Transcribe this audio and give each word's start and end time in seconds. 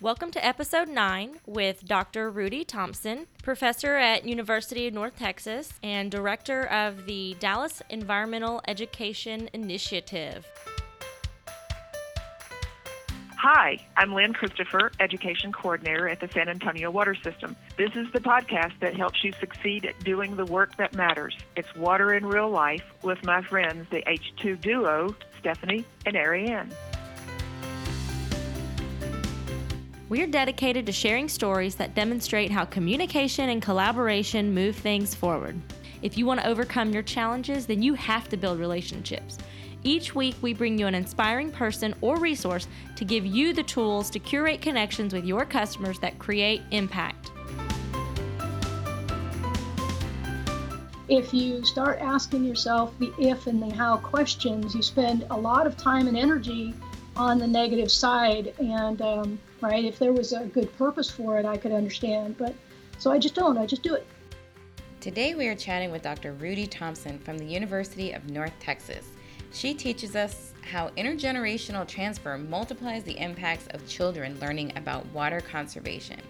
Welcome 0.00 0.32
to 0.32 0.44
episode 0.44 0.88
9 0.88 1.38
with 1.46 1.86
Dr. 1.86 2.28
Rudy 2.28 2.64
Thompson, 2.64 3.26
professor 3.42 3.94
at 3.94 4.26
University 4.26 4.88
of 4.88 4.92
North 4.92 5.16
Texas 5.16 5.72
and 5.84 6.10
director 6.10 6.64
of 6.64 7.06
the 7.06 7.36
Dallas 7.38 7.80
Environmental 7.88 8.60
Education 8.66 9.48
Initiative. 9.54 10.46
Hi, 13.36 13.78
I'm 13.96 14.12
Lynn 14.12 14.32
Christopher, 14.32 14.90
Education 14.98 15.52
Coordinator 15.52 16.08
at 16.08 16.18
the 16.18 16.28
San 16.28 16.48
Antonio 16.48 16.90
Water 16.90 17.14
System. 17.14 17.54
This 17.76 17.90
is 17.94 18.10
the 18.12 18.20
podcast 18.20 18.80
that 18.80 18.96
helps 18.96 19.22
you 19.22 19.32
succeed 19.38 19.84
at 19.84 19.98
doing 20.00 20.34
the 20.34 20.46
work 20.46 20.76
that 20.76 20.94
matters. 20.94 21.36
It's 21.54 21.72
Water 21.76 22.14
in 22.14 22.26
Real 22.26 22.50
Life 22.50 22.84
with 23.02 23.24
my 23.24 23.42
friends, 23.42 23.86
the 23.90 24.02
H2 24.02 24.60
duo, 24.60 25.14
Stephanie 25.38 25.84
and 26.04 26.16
Ariane. 26.16 26.72
We 30.14 30.22
are 30.22 30.28
dedicated 30.28 30.86
to 30.86 30.92
sharing 30.92 31.28
stories 31.28 31.74
that 31.74 31.96
demonstrate 31.96 32.52
how 32.52 32.66
communication 32.66 33.48
and 33.48 33.60
collaboration 33.60 34.54
move 34.54 34.76
things 34.76 35.12
forward. 35.12 35.60
If 36.02 36.16
you 36.16 36.24
want 36.24 36.38
to 36.38 36.46
overcome 36.46 36.92
your 36.92 37.02
challenges, 37.02 37.66
then 37.66 37.82
you 37.82 37.94
have 37.94 38.28
to 38.28 38.36
build 38.36 38.60
relationships. 38.60 39.38
Each 39.82 40.14
week, 40.14 40.36
we 40.40 40.54
bring 40.54 40.78
you 40.78 40.86
an 40.86 40.94
inspiring 40.94 41.50
person 41.50 41.96
or 42.00 42.20
resource 42.20 42.68
to 42.94 43.04
give 43.04 43.26
you 43.26 43.52
the 43.52 43.64
tools 43.64 44.08
to 44.10 44.20
curate 44.20 44.62
connections 44.62 45.12
with 45.12 45.24
your 45.24 45.44
customers 45.44 45.98
that 45.98 46.16
create 46.20 46.62
impact. 46.70 47.32
If 51.08 51.34
you 51.34 51.64
start 51.64 51.98
asking 51.98 52.44
yourself 52.44 52.96
the 53.00 53.12
if 53.18 53.48
and 53.48 53.60
the 53.60 53.74
how 53.74 53.96
questions, 53.96 54.76
you 54.76 54.82
spend 54.82 55.26
a 55.30 55.36
lot 55.36 55.66
of 55.66 55.76
time 55.76 56.06
and 56.06 56.16
energy 56.16 56.72
on 57.16 57.40
the 57.40 57.48
negative 57.48 57.90
side. 57.90 58.54
And, 58.60 59.02
um, 59.02 59.38
right, 59.64 59.84
if 59.84 59.98
there 59.98 60.12
was 60.12 60.32
a 60.32 60.44
good 60.46 60.76
purpose 60.76 61.10
for 61.10 61.38
it, 61.38 61.46
I 61.46 61.56
could 61.56 61.72
understand. 61.72 62.36
But 62.38 62.54
so 62.98 63.10
I 63.10 63.18
just 63.18 63.34
don't, 63.34 63.58
I 63.58 63.66
just 63.66 63.82
do 63.82 63.94
it. 63.94 64.06
Today, 65.00 65.34
we 65.34 65.48
are 65.48 65.54
chatting 65.54 65.90
with 65.90 66.02
Dr. 66.02 66.32
Rudy 66.32 66.66
Thompson 66.66 67.18
from 67.18 67.36
the 67.36 67.44
University 67.44 68.12
of 68.12 68.30
North 68.30 68.54
Texas. 68.60 69.08
She 69.52 69.74
teaches 69.74 70.16
us 70.16 70.52
how 70.62 70.88
intergenerational 70.90 71.86
transfer 71.86 72.38
multiplies 72.38 73.04
the 73.04 73.18
impacts 73.18 73.66
of 73.68 73.86
children 73.86 74.38
learning 74.40 74.72
about 74.76 75.06
water 75.12 75.40
conservation. 75.40 76.20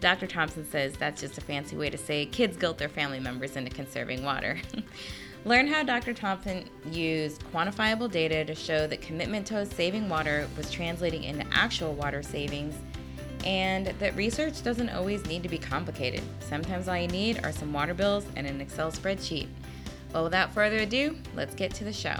Dr. 0.00 0.26
Thompson 0.26 0.64
says 0.64 0.94
that's 0.96 1.20
just 1.20 1.38
a 1.38 1.40
fancy 1.40 1.76
way 1.76 1.90
to 1.90 1.98
say 1.98 2.26
kids 2.26 2.56
guilt 2.56 2.78
their 2.78 2.88
family 2.88 3.18
members 3.18 3.56
into 3.56 3.70
conserving 3.70 4.22
water. 4.22 4.58
Learn 5.48 5.66
how 5.66 5.82
Dr. 5.82 6.12
Thompson 6.12 6.68
used 6.92 7.42
quantifiable 7.54 8.10
data 8.10 8.44
to 8.44 8.54
show 8.54 8.86
that 8.86 9.00
commitment 9.00 9.46
to 9.46 9.64
saving 9.64 10.06
water 10.06 10.46
was 10.58 10.70
translating 10.70 11.24
into 11.24 11.42
actual 11.50 11.94
water 11.94 12.22
savings, 12.22 12.74
and 13.46 13.86
that 13.86 14.14
research 14.14 14.62
doesn't 14.62 14.90
always 14.90 15.24
need 15.24 15.42
to 15.42 15.48
be 15.48 15.56
complicated. 15.56 16.20
Sometimes 16.40 16.86
all 16.86 16.98
you 16.98 17.08
need 17.08 17.42
are 17.46 17.52
some 17.52 17.72
water 17.72 17.94
bills 17.94 18.26
and 18.36 18.46
an 18.46 18.60
Excel 18.60 18.92
spreadsheet. 18.92 19.48
Well, 20.12 20.24
without 20.24 20.52
further 20.52 20.80
ado, 20.80 21.16
let's 21.34 21.54
get 21.54 21.72
to 21.76 21.84
the 21.84 21.94
show. 21.94 22.16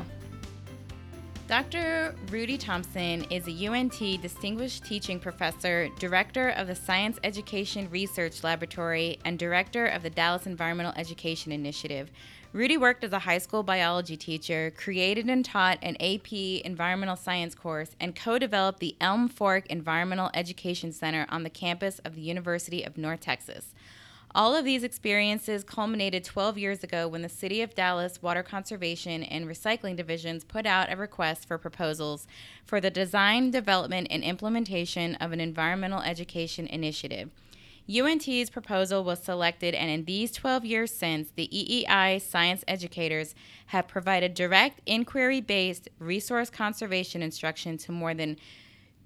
Dr. 1.48 2.14
Rudy 2.30 2.56
Thompson 2.56 3.24
is 3.24 3.46
a 3.46 3.66
UNT 3.66 4.22
Distinguished 4.22 4.86
Teaching 4.86 5.20
Professor, 5.20 5.90
Director 5.98 6.50
of 6.50 6.66
the 6.66 6.74
Science 6.74 7.18
Education 7.24 7.90
Research 7.90 8.42
Laboratory, 8.42 9.18
and 9.26 9.38
Director 9.38 9.86
of 9.86 10.02
the 10.02 10.10
Dallas 10.10 10.46
Environmental 10.46 10.94
Education 10.96 11.52
Initiative. 11.52 12.10
Rudy 12.54 12.78
worked 12.78 13.04
as 13.04 13.12
a 13.12 13.18
high 13.18 13.38
school 13.38 13.62
biology 13.62 14.16
teacher, 14.16 14.72
created 14.74 15.28
and 15.28 15.44
taught 15.44 15.78
an 15.82 15.96
AP 16.00 16.32
environmental 16.64 17.14
science 17.14 17.54
course, 17.54 17.90
and 18.00 18.16
co 18.16 18.38
developed 18.38 18.80
the 18.80 18.96
Elm 19.02 19.28
Fork 19.28 19.66
Environmental 19.66 20.30
Education 20.32 20.90
Center 20.90 21.26
on 21.28 21.42
the 21.42 21.50
campus 21.50 21.98
of 22.06 22.14
the 22.14 22.22
University 22.22 22.82
of 22.82 22.96
North 22.96 23.20
Texas. 23.20 23.74
All 24.34 24.56
of 24.56 24.64
these 24.64 24.82
experiences 24.82 25.62
culminated 25.62 26.24
12 26.24 26.56
years 26.56 26.82
ago 26.82 27.06
when 27.06 27.20
the 27.20 27.28
City 27.28 27.60
of 27.60 27.74
Dallas 27.74 28.22
Water 28.22 28.42
Conservation 28.42 29.22
and 29.22 29.46
Recycling 29.46 29.96
Divisions 29.96 30.42
put 30.42 30.64
out 30.64 30.90
a 30.90 30.96
request 30.96 31.46
for 31.46 31.58
proposals 31.58 32.26
for 32.64 32.80
the 32.80 32.90
design, 32.90 33.50
development, 33.50 34.06
and 34.10 34.24
implementation 34.24 35.16
of 35.16 35.32
an 35.32 35.40
environmental 35.40 36.00
education 36.00 36.66
initiative. 36.66 37.30
UNT's 37.88 38.50
proposal 38.50 39.02
was 39.02 39.22
selected, 39.22 39.74
and 39.74 39.90
in 39.90 40.04
these 40.04 40.30
12 40.32 40.66
years 40.66 40.94
since, 40.94 41.30
the 41.34 41.48
EEI 41.48 42.20
science 42.20 42.62
educators 42.68 43.34
have 43.66 43.88
provided 43.88 44.34
direct 44.34 44.82
inquiry 44.84 45.40
based 45.40 45.88
resource 45.98 46.50
conservation 46.50 47.22
instruction 47.22 47.78
to 47.78 47.90
more 47.90 48.12
than 48.12 48.36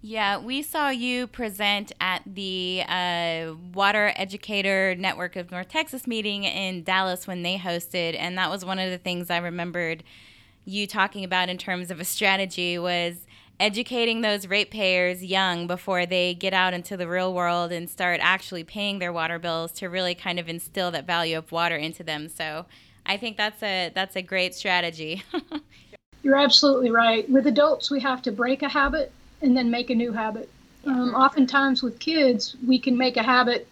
Yeah, 0.00 0.38
we 0.38 0.62
saw 0.62 0.90
you 0.90 1.26
present 1.26 1.90
at 2.00 2.22
the 2.24 2.84
uh, 2.88 3.54
Water 3.74 4.12
Educator 4.14 4.94
Network 4.94 5.34
of 5.34 5.50
North 5.50 5.68
Texas 5.68 6.06
meeting 6.06 6.44
in 6.44 6.84
Dallas 6.84 7.26
when 7.26 7.42
they 7.42 7.58
hosted, 7.58 8.14
and 8.16 8.38
that 8.38 8.48
was 8.48 8.64
one 8.64 8.78
of 8.78 8.90
the 8.90 8.98
things 8.98 9.28
I 9.28 9.38
remembered 9.38 10.04
you 10.64 10.86
talking 10.86 11.24
about 11.24 11.48
in 11.48 11.58
terms 11.58 11.90
of 11.90 11.98
a 11.98 12.04
strategy 12.04 12.78
was 12.78 13.26
educating 13.58 14.20
those 14.20 14.46
ratepayers 14.46 15.24
young 15.24 15.66
before 15.66 16.06
they 16.06 16.32
get 16.32 16.54
out 16.54 16.74
into 16.74 16.96
the 16.96 17.08
real 17.08 17.34
world 17.34 17.72
and 17.72 17.90
start 17.90 18.20
actually 18.22 18.62
paying 18.62 19.00
their 19.00 19.12
water 19.12 19.40
bills 19.40 19.72
to 19.72 19.88
really 19.88 20.14
kind 20.14 20.38
of 20.38 20.48
instill 20.48 20.92
that 20.92 21.08
value 21.08 21.36
of 21.36 21.50
water 21.50 21.74
into 21.76 22.04
them. 22.04 22.28
So 22.28 22.66
I 23.04 23.16
think 23.16 23.36
that's 23.36 23.62
a 23.64 23.90
that's 23.94 24.14
a 24.14 24.22
great 24.22 24.54
strategy. 24.54 25.24
You're 26.22 26.36
absolutely 26.36 26.90
right. 26.90 27.28
With 27.28 27.48
adults, 27.48 27.90
we 27.90 27.98
have 28.00 28.22
to 28.22 28.30
break 28.30 28.62
a 28.62 28.68
habit 28.68 29.10
and 29.42 29.56
then 29.56 29.70
make 29.70 29.90
a 29.90 29.94
new 29.94 30.12
habit. 30.12 30.48
Um, 30.84 31.14
oftentimes, 31.14 31.82
with 31.82 31.98
kids, 31.98 32.56
we 32.66 32.78
can 32.78 32.96
make 32.96 33.16
a 33.16 33.22
habit 33.22 33.68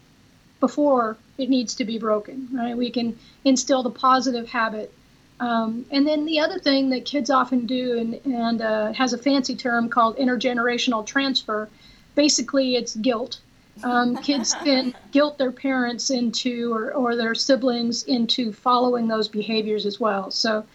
before 0.59 1.17
it 1.37 1.49
needs 1.49 1.75
to 1.75 1.85
be 1.85 1.97
broken. 1.97 2.47
Right? 2.51 2.75
We 2.77 2.89
can 2.89 3.17
instill 3.43 3.83
the 3.83 3.89
positive 3.89 4.49
habit 4.49 4.93
um, 5.39 5.85
and 5.91 6.07
then 6.07 6.25
the 6.25 6.39
other 6.39 6.57
thing 6.57 6.89
that 6.89 7.05
kids 7.05 7.29
often 7.29 7.65
do, 7.65 7.97
and, 7.97 8.19
and 8.25 8.61
uh, 8.61 8.93
has 8.93 9.13
a 9.13 9.17
fancy 9.17 9.55
term 9.55 9.89
called 9.89 10.17
intergenerational 10.17 11.05
transfer, 11.05 11.69
basically 12.15 12.75
it's 12.75 12.95
guilt. 12.95 13.39
Um, 13.83 14.17
kids 14.17 14.55
can 14.63 14.95
guilt 15.11 15.37
their 15.37 15.51
parents 15.51 16.09
into 16.09 16.73
or, 16.73 16.91
or 16.93 17.15
their 17.15 17.35
siblings 17.35 18.03
into 18.03 18.51
following 18.51 19.07
those 19.07 19.27
behaviors 19.27 19.85
as 19.85 19.99
well. 19.99 20.31
So 20.31 20.65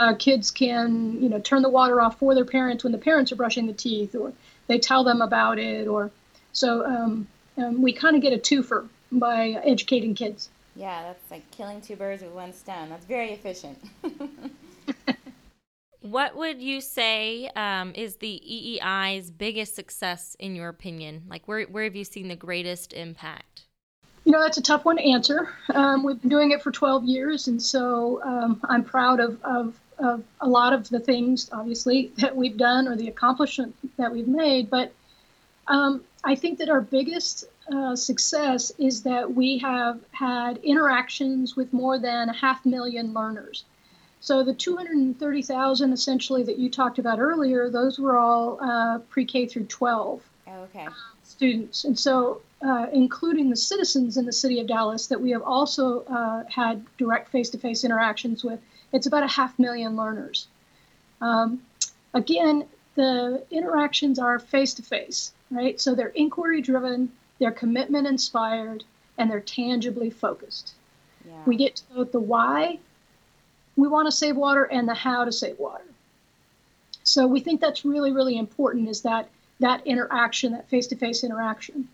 uh, 0.00 0.14
kids 0.14 0.50
can, 0.50 1.22
you 1.22 1.28
know, 1.28 1.38
turn 1.38 1.60
the 1.62 1.68
water 1.68 2.00
off 2.00 2.18
for 2.18 2.34
their 2.34 2.44
parents 2.44 2.82
when 2.82 2.92
the 2.92 2.98
parents 2.98 3.30
are 3.30 3.36
brushing 3.36 3.66
the 3.66 3.72
teeth, 3.72 4.14
or 4.14 4.32
they 4.66 4.78
tell 4.78 5.04
them 5.04 5.20
about 5.20 5.58
it, 5.58 5.86
or 5.86 6.10
so 6.52 6.84
um, 6.84 7.28
um 7.58 7.82
we 7.82 7.92
kind 7.92 8.16
of 8.16 8.22
get 8.22 8.32
a 8.32 8.38
twofer 8.38 8.88
by 9.12 9.50
educating 9.62 10.14
kids. 10.14 10.48
Yeah, 10.74 11.02
that's 11.02 11.30
like 11.30 11.48
killing 11.50 11.82
two 11.82 11.96
birds 11.96 12.22
with 12.22 12.32
one 12.32 12.54
stone. 12.54 12.88
That's 12.88 13.04
very 13.04 13.32
efficient. 13.32 13.78
what 16.00 16.34
would 16.34 16.62
you 16.62 16.80
say 16.80 17.50
um, 17.54 17.92
is 17.94 18.16
the 18.16 18.40
EEI's 18.82 19.30
biggest 19.30 19.74
success 19.74 20.34
in 20.38 20.56
your 20.56 20.68
opinion? 20.68 21.24
Like, 21.28 21.46
where 21.46 21.64
where 21.64 21.84
have 21.84 21.94
you 21.94 22.04
seen 22.04 22.28
the 22.28 22.36
greatest 22.36 22.94
impact? 22.94 23.66
You 24.24 24.32
know, 24.32 24.40
that's 24.42 24.58
a 24.58 24.62
tough 24.62 24.84
one 24.84 24.96
to 24.96 25.02
answer. 25.02 25.48
Um, 25.74 26.04
we've 26.04 26.20
been 26.20 26.30
doing 26.30 26.50
it 26.50 26.62
for 26.62 26.70
12 26.70 27.04
years, 27.04 27.48
and 27.48 27.60
so 27.60 28.22
um, 28.22 28.60
I'm 28.68 28.84
proud 28.84 29.18
of, 29.18 29.42
of, 29.42 29.80
of, 30.00 30.24
a 30.40 30.48
lot 30.48 30.72
of 30.72 30.88
the 30.88 31.00
things, 31.00 31.48
obviously, 31.52 32.12
that 32.18 32.36
we've 32.36 32.56
done 32.56 32.88
or 32.88 32.96
the 32.96 33.08
accomplishment 33.08 33.74
that 33.96 34.12
we've 34.12 34.28
made. 34.28 34.70
But 34.70 34.92
um, 35.68 36.02
I 36.24 36.34
think 36.34 36.58
that 36.58 36.68
our 36.68 36.80
biggest 36.80 37.44
uh, 37.72 37.94
success 37.94 38.72
is 38.78 39.02
that 39.04 39.34
we 39.34 39.58
have 39.58 40.00
had 40.12 40.58
interactions 40.58 41.56
with 41.56 41.72
more 41.72 41.98
than 41.98 42.28
a 42.28 42.32
half 42.32 42.66
million 42.66 43.12
learners. 43.12 43.64
So 44.20 44.42
the 44.42 44.52
230,000 44.52 45.92
essentially 45.92 46.42
that 46.42 46.58
you 46.58 46.68
talked 46.68 46.98
about 46.98 47.18
earlier, 47.18 47.70
those 47.70 47.98
were 47.98 48.18
all 48.18 48.58
uh, 48.60 48.98
pre-K 49.08 49.46
through 49.46 49.64
12 49.64 50.22
oh, 50.48 50.52
okay. 50.64 50.88
students, 51.22 51.84
and 51.84 51.98
so 51.98 52.42
uh, 52.60 52.88
including 52.92 53.48
the 53.48 53.56
citizens 53.56 54.18
in 54.18 54.26
the 54.26 54.32
city 54.32 54.60
of 54.60 54.66
Dallas 54.66 55.06
that 55.06 55.20
we 55.20 55.30
have 55.30 55.42
also 55.42 56.00
uh, 56.02 56.44
had 56.50 56.84
direct 56.98 57.30
face-to-face 57.30 57.84
interactions 57.84 58.44
with. 58.44 58.60
It's 58.92 59.06
about 59.06 59.22
a 59.22 59.28
half 59.28 59.58
million 59.58 59.96
learners. 59.96 60.48
Um, 61.20 61.62
again, 62.14 62.66
the 62.94 63.44
interactions 63.50 64.18
are 64.18 64.38
face-to-face, 64.38 65.32
right? 65.50 65.80
So 65.80 65.94
they're 65.94 66.08
inquiry-driven, 66.08 67.12
they're 67.38 67.52
commitment 67.52 68.06
inspired, 68.06 68.84
and 69.16 69.30
they're 69.30 69.40
tangibly 69.40 70.10
focused. 70.10 70.74
Yeah. 71.26 71.42
We 71.46 71.56
get 71.56 71.76
to 71.76 71.84
both 71.94 72.12
the 72.12 72.20
why 72.20 72.78
we 73.76 73.88
want 73.88 74.06
to 74.06 74.12
save 74.12 74.36
water 74.36 74.64
and 74.64 74.88
the 74.88 74.94
how 74.94 75.24
to 75.24 75.32
save 75.32 75.58
water. 75.58 75.84
So 77.04 77.26
we 77.26 77.40
think 77.40 77.60
that's 77.60 77.84
really, 77.84 78.12
really 78.12 78.38
important 78.38 78.88
is 78.88 79.02
that 79.02 79.28
that 79.60 79.86
interaction, 79.86 80.52
that 80.52 80.68
face-to-face 80.68 81.22
interaction. 81.24 81.88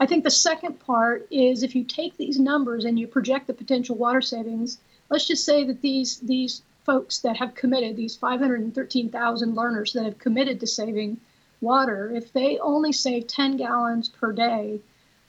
I 0.00 0.06
think 0.06 0.24
the 0.24 0.30
second 0.30 0.78
part 0.80 1.26
is 1.30 1.62
if 1.62 1.74
you 1.74 1.84
take 1.84 2.16
these 2.16 2.38
numbers 2.38 2.84
and 2.84 2.98
you 2.98 3.06
project 3.06 3.46
the 3.46 3.54
potential 3.54 3.96
water 3.96 4.20
savings, 4.20 4.78
let's 5.10 5.26
just 5.26 5.44
say 5.44 5.64
that 5.64 5.80
these 5.80 6.18
these 6.20 6.62
folks 6.84 7.18
that 7.18 7.36
have 7.36 7.54
committed, 7.54 7.96
these 7.96 8.16
513,000 8.16 9.54
learners 9.54 9.92
that 9.92 10.04
have 10.04 10.18
committed 10.18 10.58
to 10.60 10.66
saving 10.66 11.20
water, 11.60 12.10
if 12.14 12.32
they 12.32 12.58
only 12.60 12.92
save 12.92 13.26
10 13.26 13.58
gallons 13.58 14.08
per 14.08 14.32
day, 14.32 14.80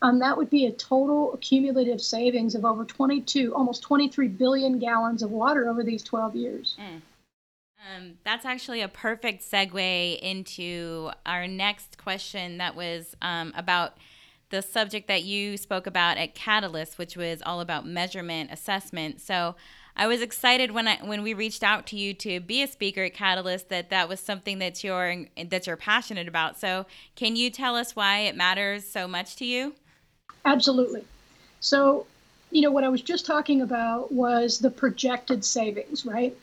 um, 0.01 0.19
that 0.19 0.37
would 0.37 0.49
be 0.49 0.65
a 0.65 0.71
total 0.71 1.33
accumulative 1.33 2.01
savings 2.01 2.55
of 2.55 2.63
over 2.63 2.85
22, 2.85 3.53
almost 3.53 3.83
23 3.83 4.29
billion 4.29 4.79
gallons 4.79 5.21
of 5.21 5.31
water 5.31 5.67
over 5.67 5.83
these 5.83 6.01
12 6.03 6.35
years. 6.35 6.77
Mm. 6.79 7.01
Um, 7.95 8.13
that's 8.23 8.45
actually 8.45 8.81
a 8.81 8.87
perfect 8.87 9.41
segue 9.41 10.19
into 10.19 11.11
our 11.25 11.47
next 11.47 11.97
question 11.97 12.57
that 12.57 12.75
was 12.75 13.15
um, 13.21 13.53
about 13.55 13.97
the 14.49 14.61
subject 14.61 15.07
that 15.07 15.23
you 15.23 15.57
spoke 15.57 15.87
about 15.87 16.17
at 16.17 16.35
Catalyst, 16.35 16.97
which 16.97 17.15
was 17.15 17.41
all 17.45 17.61
about 17.61 17.85
measurement 17.85 18.51
assessment. 18.51 19.21
So 19.21 19.55
I 19.95 20.07
was 20.07 20.21
excited 20.21 20.71
when 20.71 20.87
I 20.87 20.97
when 20.97 21.23
we 21.23 21.33
reached 21.33 21.63
out 21.63 21.85
to 21.87 21.97
you 21.97 22.13
to 22.15 22.39
be 22.39 22.63
a 22.63 22.67
speaker 22.67 23.03
at 23.03 23.13
Catalyst 23.13 23.69
that 23.69 23.89
that 23.89 24.07
was 24.07 24.19
something 24.19 24.59
that 24.59 24.83
you're 24.83 25.25
that 25.49 25.67
you're 25.67 25.77
passionate 25.77 26.27
about. 26.27 26.59
So 26.59 26.85
can 27.15 27.35
you 27.35 27.49
tell 27.49 27.75
us 27.75 27.95
why 27.95 28.19
it 28.19 28.35
matters 28.35 28.87
so 28.87 29.07
much 29.07 29.35
to 29.37 29.45
you? 29.45 29.75
Absolutely. 30.45 31.03
So, 31.59 32.07
you 32.51 32.61
know, 32.61 32.71
what 32.71 32.83
I 32.83 32.89
was 32.89 33.01
just 33.01 33.25
talking 33.25 33.61
about 33.61 34.11
was 34.11 34.59
the 34.59 34.71
projected 34.71 35.43
savings, 35.43 36.05
right? 36.05 36.35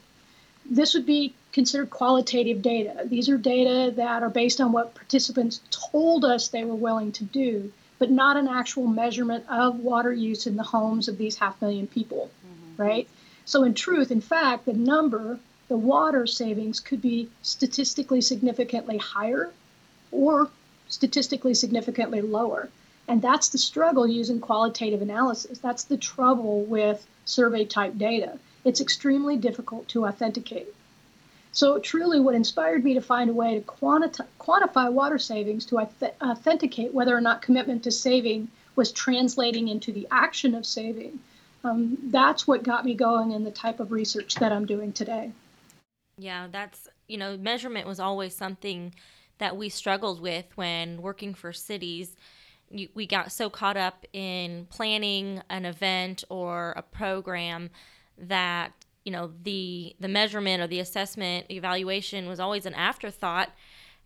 This 0.69 0.95
would 0.95 1.07
be 1.07 1.33
considered 1.53 1.89
qualitative 1.91 2.61
data. 2.61 3.05
These 3.07 3.31
are 3.31 3.39
data 3.39 3.91
that 3.97 4.23
are 4.23 4.29
based 4.29 4.61
on 4.61 4.73
what 4.73 4.95
participants 4.95 5.61
told 5.71 6.25
us 6.25 6.49
they 6.49 6.65
were 6.65 6.75
willing 6.75 7.13
to 7.13 7.25
do, 7.25 7.73
but 7.99 8.11
not 8.11 8.37
an 8.37 8.49
actual 8.49 8.87
measurement 8.87 9.45
of 9.49 9.81
water 9.81 10.13
use 10.13 10.47
in 10.47 10.57
the 10.57 10.63
homes 10.63 11.09
of 11.09 11.19
these 11.19 11.37
half 11.37 11.61
million 11.61 11.87
people, 11.87 12.31
mm-hmm. 12.47 12.83
right? 12.83 13.09
So, 13.45 13.63
in 13.63 13.75
truth, 13.75 14.11
in 14.11 14.21
fact, 14.21 14.67
the 14.67 14.73
number, 14.73 15.39
the 15.69 15.77
water 15.77 16.27
savings 16.27 16.81
could 16.81 17.01
be 17.01 17.31
statistically 17.43 18.21
significantly 18.21 18.99
higher 18.99 19.53
or 20.11 20.51
statistically 20.89 21.55
significantly 21.55 22.21
lower. 22.21 22.69
And 23.09 23.23
that's 23.23 23.49
the 23.51 23.59
struggle 23.59 24.07
using 24.07 24.41
qualitative 24.41 25.01
analysis. 25.01 25.59
That's 25.59 25.85
the 25.85 25.97
trouble 25.97 26.65
with 26.65 27.07
survey 27.25 27.65
type 27.65 27.97
data. 27.97 28.39
It's 28.65 28.81
extremely 28.81 29.37
difficult 29.37 29.89
to 29.89 30.07
authenticate. 30.07 30.75
So, 31.57 31.79
truly, 31.79 32.21
what 32.21 32.35
inspired 32.35 32.85
me 32.85 32.93
to 32.93 33.01
find 33.01 33.31
a 33.31 33.33
way 33.33 33.55
to 33.55 33.63
quanti- 33.63 34.25
quantify 34.39 34.93
water 34.93 35.17
savings 35.17 35.65
to 35.67 35.79
authenticate 35.79 36.93
whether 36.93 37.17
or 37.17 37.21
not 37.23 37.41
commitment 37.41 37.83
to 37.85 37.91
saving 37.91 38.49
was 38.75 38.93
translating 38.93 39.69
into 39.69 39.91
the 39.91 40.07
action 40.11 40.55
of 40.55 40.67
saving, 40.67 41.19
um, 41.65 41.97
that's 42.11 42.47
what 42.47 42.63
got 42.63 42.85
me 42.85 42.93
going 42.93 43.33
in 43.33 43.43
the 43.43 43.51
type 43.51 43.81
of 43.81 43.91
research 43.91 44.35
that 44.35 44.53
I'm 44.53 44.67
doing 44.67 44.93
today. 44.93 45.33
Yeah, 46.19 46.49
that's, 46.51 46.89
you 47.09 47.17
know, 47.17 47.39
measurement 47.39 47.87
was 47.87 48.01
always 48.01 48.35
something 48.35 48.95
that 49.39 49.57
we 49.57 49.71
struggled 49.71 50.21
with 50.21 50.45
when 50.57 51.01
working 51.01 51.33
for 51.33 51.55
cities 51.55 52.17
you, 52.71 52.89
we 52.95 53.07
got 53.07 53.33
so 53.33 53.49
caught 53.49 53.77
up 53.77 54.05
in 54.13 54.67
planning 54.69 55.41
an 55.49 55.65
event 55.65 56.25
or 56.29 56.75
a 56.77 56.83
program 56.83 57.71
that 58.19 58.73
you 59.07 59.13
know 59.13 59.31
the 59.45 59.95
the 60.01 60.09
measurement 60.09 60.61
or 60.61 60.67
the 60.67 60.81
assessment 60.81 61.47
evaluation 61.49 62.29
was 62.29 62.41
always 62.41 62.67
an 62.67 62.75
afterthought. 62.75 63.51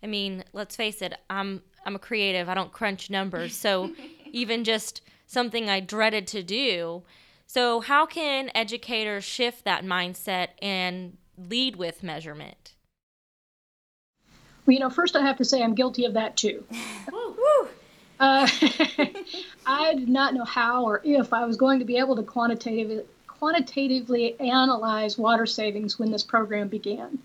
I 0.01 0.07
mean 0.07 0.45
let's 0.53 0.75
face 0.75 1.01
it 1.01 1.13
i'm 1.29 1.63
i'm 1.85 1.95
a 1.95 1.99
creative. 1.99 2.47
I 2.47 2.53
don't 2.53 2.71
crunch 2.71 3.09
numbers. 3.09 3.57
So 3.57 3.91
even 4.31 4.63
just 4.63 5.01
something 5.25 5.69
i 5.69 5.79
dreaded 5.79 6.27
to 6.27 6.43
do. 6.43 7.01
So 7.47 7.81
how 7.81 8.05
can 8.05 8.49
educators 8.55 9.25
shift 9.25 9.65
that 9.65 9.83
mindset 9.83 10.49
and 10.61 11.17
lead 11.37 11.75
with 11.75 12.03
measurement? 12.03 12.75
Well 14.65 14.75
you 14.75 14.79
know 14.79 14.91
first 14.91 15.15
i 15.15 15.21
have 15.21 15.37
to 15.37 15.45
say 15.45 15.63
i'm 15.63 15.73
guilty 15.73 16.05
of 16.05 16.13
that 16.13 16.37
too. 16.37 16.63
Uh, 18.21 18.47
I 19.65 19.95
did 19.95 20.07
not 20.07 20.35
know 20.35 20.45
how 20.45 20.85
or 20.85 21.01
if 21.03 21.33
I 21.33 21.43
was 21.45 21.57
going 21.57 21.79
to 21.79 21.85
be 21.85 21.97
able 21.97 22.15
to 22.17 22.21
quantitative, 22.21 23.07
quantitatively 23.41 24.39
analyze 24.39 25.17
water 25.17 25.45
savings 25.45 25.97
when 25.97 26.11
this 26.11 26.23
program 26.23 26.67
began. 26.67 27.17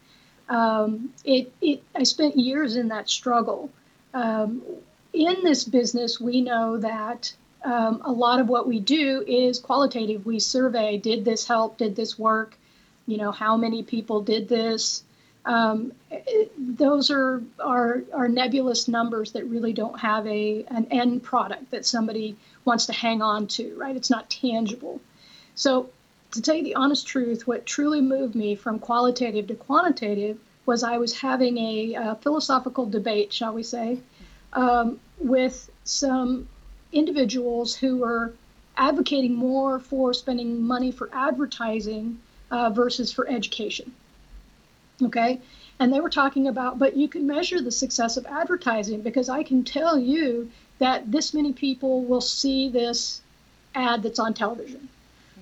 Um, 0.49 1.11
it, 1.25 1.53
it, 1.61 1.83
I 1.95 2.05
spent 2.05 2.37
years 2.37 2.77
in 2.77 2.89
that 2.89 3.11
struggle. 3.11 3.71
Um, 4.15 4.63
in 5.13 5.45
this 5.45 5.65
business, 5.65 6.19
we 6.21 6.41
know 6.41 6.79
that 6.79 7.35
um, 7.65 8.01
a 8.05 8.13
lot 8.13 8.41
of 8.41 8.49
what 8.49 8.67
we 8.67 8.81
do 8.81 9.23
is 9.27 9.59
qualitative. 9.59 10.25
We 10.25 10.41
survey, 10.41 10.97
did 10.97 11.25
this 11.25 11.47
help? 11.47 11.77
Did 11.77 11.97
this 11.97 12.19
work? 12.19 12.57
You 13.07 13.19
know, 13.19 13.31
how 13.31 13.57
many 13.57 13.83
people 13.83 14.23
did 14.23 14.49
this? 14.49 15.05
um, 15.47 15.93
those 16.59 17.11
are, 17.11 17.41
are 17.61 18.03
are 18.13 18.29
nebulous 18.29 18.89
numbers 18.89 19.33
that 19.33 19.45
really 19.45 19.73
don't 19.73 19.99
have 20.01 20.27
a 20.27 20.65
an 20.69 20.89
end 20.91 21.23
product 21.23 21.71
that 21.71 21.87
somebody 21.87 22.37
wants 22.65 22.87
to 22.87 22.93
hang 22.93 23.23
on 23.23 23.47
to, 23.47 23.75
right? 23.77 23.95
It's 23.95 24.11
not 24.11 24.29
tangible. 24.29 25.01
So, 25.55 25.89
to 26.37 26.43
tell 26.43 26.55
you 26.55 26.63
the 26.63 26.75
honest 26.77 27.07
truth, 27.07 27.47
what 27.47 27.67
truly 27.67 28.01
moved 28.01 28.35
me 28.35 28.55
from 28.55 28.79
qualitative 28.79 29.47
to 29.49 29.55
quantitative 29.55 30.39
was 30.67 30.83
I 30.83 30.99
was 30.99 31.13
having 31.19 31.59
a, 31.59 31.95
a 31.95 32.15
philosophical 32.17 32.87
debate, 32.87 33.33
shall 33.33 33.53
we 33.53 33.63
say, 33.63 33.99
um, 34.53 35.01
with 35.19 35.71
some 35.85 36.49
individuals 36.93 37.75
who 37.75 37.99
were 37.99 38.35
advocating 38.77 39.35
more 39.35 39.79
for 39.79 40.13
spending 40.13 40.63
money 40.63 40.91
for 40.91 41.09
advertising 41.13 42.21
uh, 42.51 42.71
versus 42.71 43.13
for 43.13 43.27
education. 43.29 43.93
Okay. 45.03 45.41
And 45.79 45.93
they 45.93 46.01
were 46.01 46.11
talking 46.11 46.49
about, 46.49 46.79
but 46.79 46.97
you 46.97 47.09
can 47.09 47.27
measure 47.27 47.61
the 47.61 47.71
success 47.71 48.17
of 48.17 48.27
advertising 48.27 49.03
because 49.03 49.29
I 49.29 49.43
can 49.43 49.63
tell 49.65 49.99
you 49.99 50.51
that 50.79 51.11
this 51.11 51.35
many 51.35 51.53
people 51.53 52.03
will 52.03 52.21
see 52.21 52.69
this 52.69 53.21
ad 53.75 54.03
that's 54.03 54.19
on 54.19 54.35
television. 54.35 54.89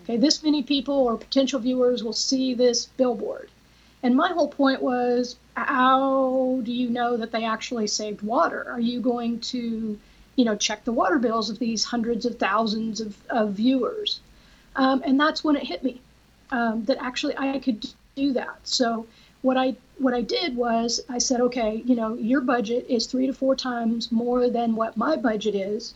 Okay, 0.04 0.18
this 0.18 0.42
many 0.42 0.62
people 0.62 0.94
or 0.94 1.16
potential 1.16 1.58
viewers 1.58 2.04
will 2.04 2.12
see 2.12 2.52
this 2.52 2.86
billboard. 2.86 3.48
And 4.02 4.14
my 4.14 4.28
whole 4.28 4.48
point 4.48 4.82
was 4.82 5.36
how 5.54 6.60
do 6.62 6.72
you 6.72 6.90
know 6.90 7.16
that 7.16 7.32
they 7.32 7.44
actually 7.44 7.86
saved 7.86 8.20
water? 8.20 8.66
Are 8.68 8.80
you 8.80 9.00
going 9.00 9.40
to, 9.40 9.98
you 10.36 10.44
know, 10.44 10.56
check 10.56 10.84
the 10.84 10.92
water 10.92 11.18
bills 11.18 11.48
of 11.48 11.58
these 11.58 11.84
hundreds 11.84 12.26
of 12.26 12.38
thousands 12.38 13.00
of, 13.00 13.16
of 13.30 13.52
viewers? 13.52 14.20
Um, 14.76 15.02
and 15.06 15.18
that's 15.18 15.42
when 15.42 15.56
it 15.56 15.64
hit 15.64 15.82
me 15.82 16.02
um, 16.50 16.84
that 16.84 16.98
actually 17.00 17.36
I 17.38 17.58
could 17.58 17.86
do 18.14 18.34
that. 18.34 18.58
So 18.64 19.06
what 19.40 19.56
I 19.56 19.76
what 19.98 20.12
I 20.12 20.20
did 20.20 20.56
was 20.56 21.00
I 21.08 21.18
said, 21.18 21.40
okay, 21.40 21.82
you 21.86 21.94
know, 21.94 22.14
your 22.14 22.40
budget 22.40 22.86
is 22.88 23.06
three 23.06 23.26
to 23.26 23.32
four 23.32 23.56
times 23.56 24.12
more 24.12 24.50
than 24.50 24.74
what 24.74 24.96
my 24.96 25.16
budget 25.16 25.54
is. 25.54 25.94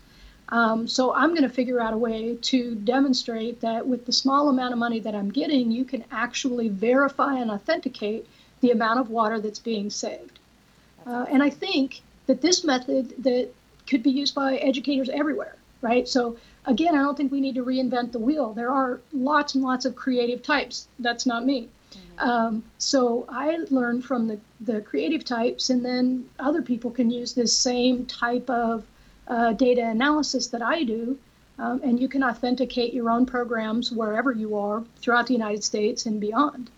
Um, 0.50 0.88
so 0.88 1.12
I'm 1.14 1.30
going 1.30 1.42
to 1.42 1.48
figure 1.48 1.78
out 1.78 1.92
a 1.92 1.98
way 1.98 2.36
to 2.36 2.74
demonstrate 2.74 3.60
that 3.60 3.86
with 3.86 4.06
the 4.06 4.12
small 4.12 4.48
amount 4.48 4.72
of 4.72 4.78
money 4.78 4.98
that 5.00 5.14
I'm 5.14 5.30
getting, 5.30 5.70
you 5.70 5.84
can 5.84 6.04
actually 6.10 6.68
verify 6.68 7.38
and 7.38 7.50
authenticate 7.50 8.26
the 8.60 8.70
amount 8.70 9.00
of 9.00 9.10
water 9.10 9.40
that's 9.40 9.58
being 9.58 9.90
saved. 9.90 10.38
Uh, 11.06 11.26
and 11.28 11.42
I 11.42 11.50
think 11.50 12.00
that 12.26 12.40
this 12.40 12.64
method 12.64 13.14
that 13.22 13.50
could 13.86 14.02
be 14.02 14.10
used 14.10 14.34
by 14.34 14.56
educators 14.56 15.08
everywhere. 15.10 15.56
right? 15.80 16.08
So 16.08 16.36
again, 16.66 16.94
I 16.94 16.98
don't 16.98 17.16
think 17.16 17.32
we 17.32 17.40
need 17.40 17.54
to 17.56 17.64
reinvent 17.64 18.12
the 18.12 18.18
wheel. 18.18 18.52
There 18.52 18.70
are 18.70 19.00
lots 19.12 19.54
and 19.54 19.64
lots 19.64 19.84
of 19.84 19.96
creative 19.96 20.42
types. 20.42 20.88
That's 20.98 21.26
not 21.26 21.44
me. 21.44 21.68
Mm-hmm. 21.92 22.28
Um, 22.28 22.64
so 22.78 23.26
I 23.28 23.58
learned 23.70 24.04
from 24.04 24.28
the, 24.28 24.38
the 24.60 24.80
creative 24.80 25.24
types, 25.24 25.70
and 25.70 25.84
then 25.84 26.28
other 26.38 26.62
people 26.62 26.90
can 26.90 27.10
use 27.10 27.32
this 27.32 27.56
same 27.56 28.06
type 28.06 28.50
of 28.50 28.84
uh, 29.28 29.52
data 29.52 29.84
analysis 29.84 30.48
that 30.48 30.62
I 30.62 30.82
do. 30.82 31.18
Um, 31.58 31.80
and 31.82 31.98
you 31.98 32.08
can 32.08 32.22
authenticate 32.22 32.94
your 32.94 33.10
own 33.10 33.26
programs 33.26 33.90
wherever 33.90 34.30
you 34.30 34.56
are 34.56 34.84
throughout 34.96 35.26
the 35.26 35.32
United 35.32 35.64
States 35.64 36.06
and 36.06 36.20
beyond. 36.20 36.70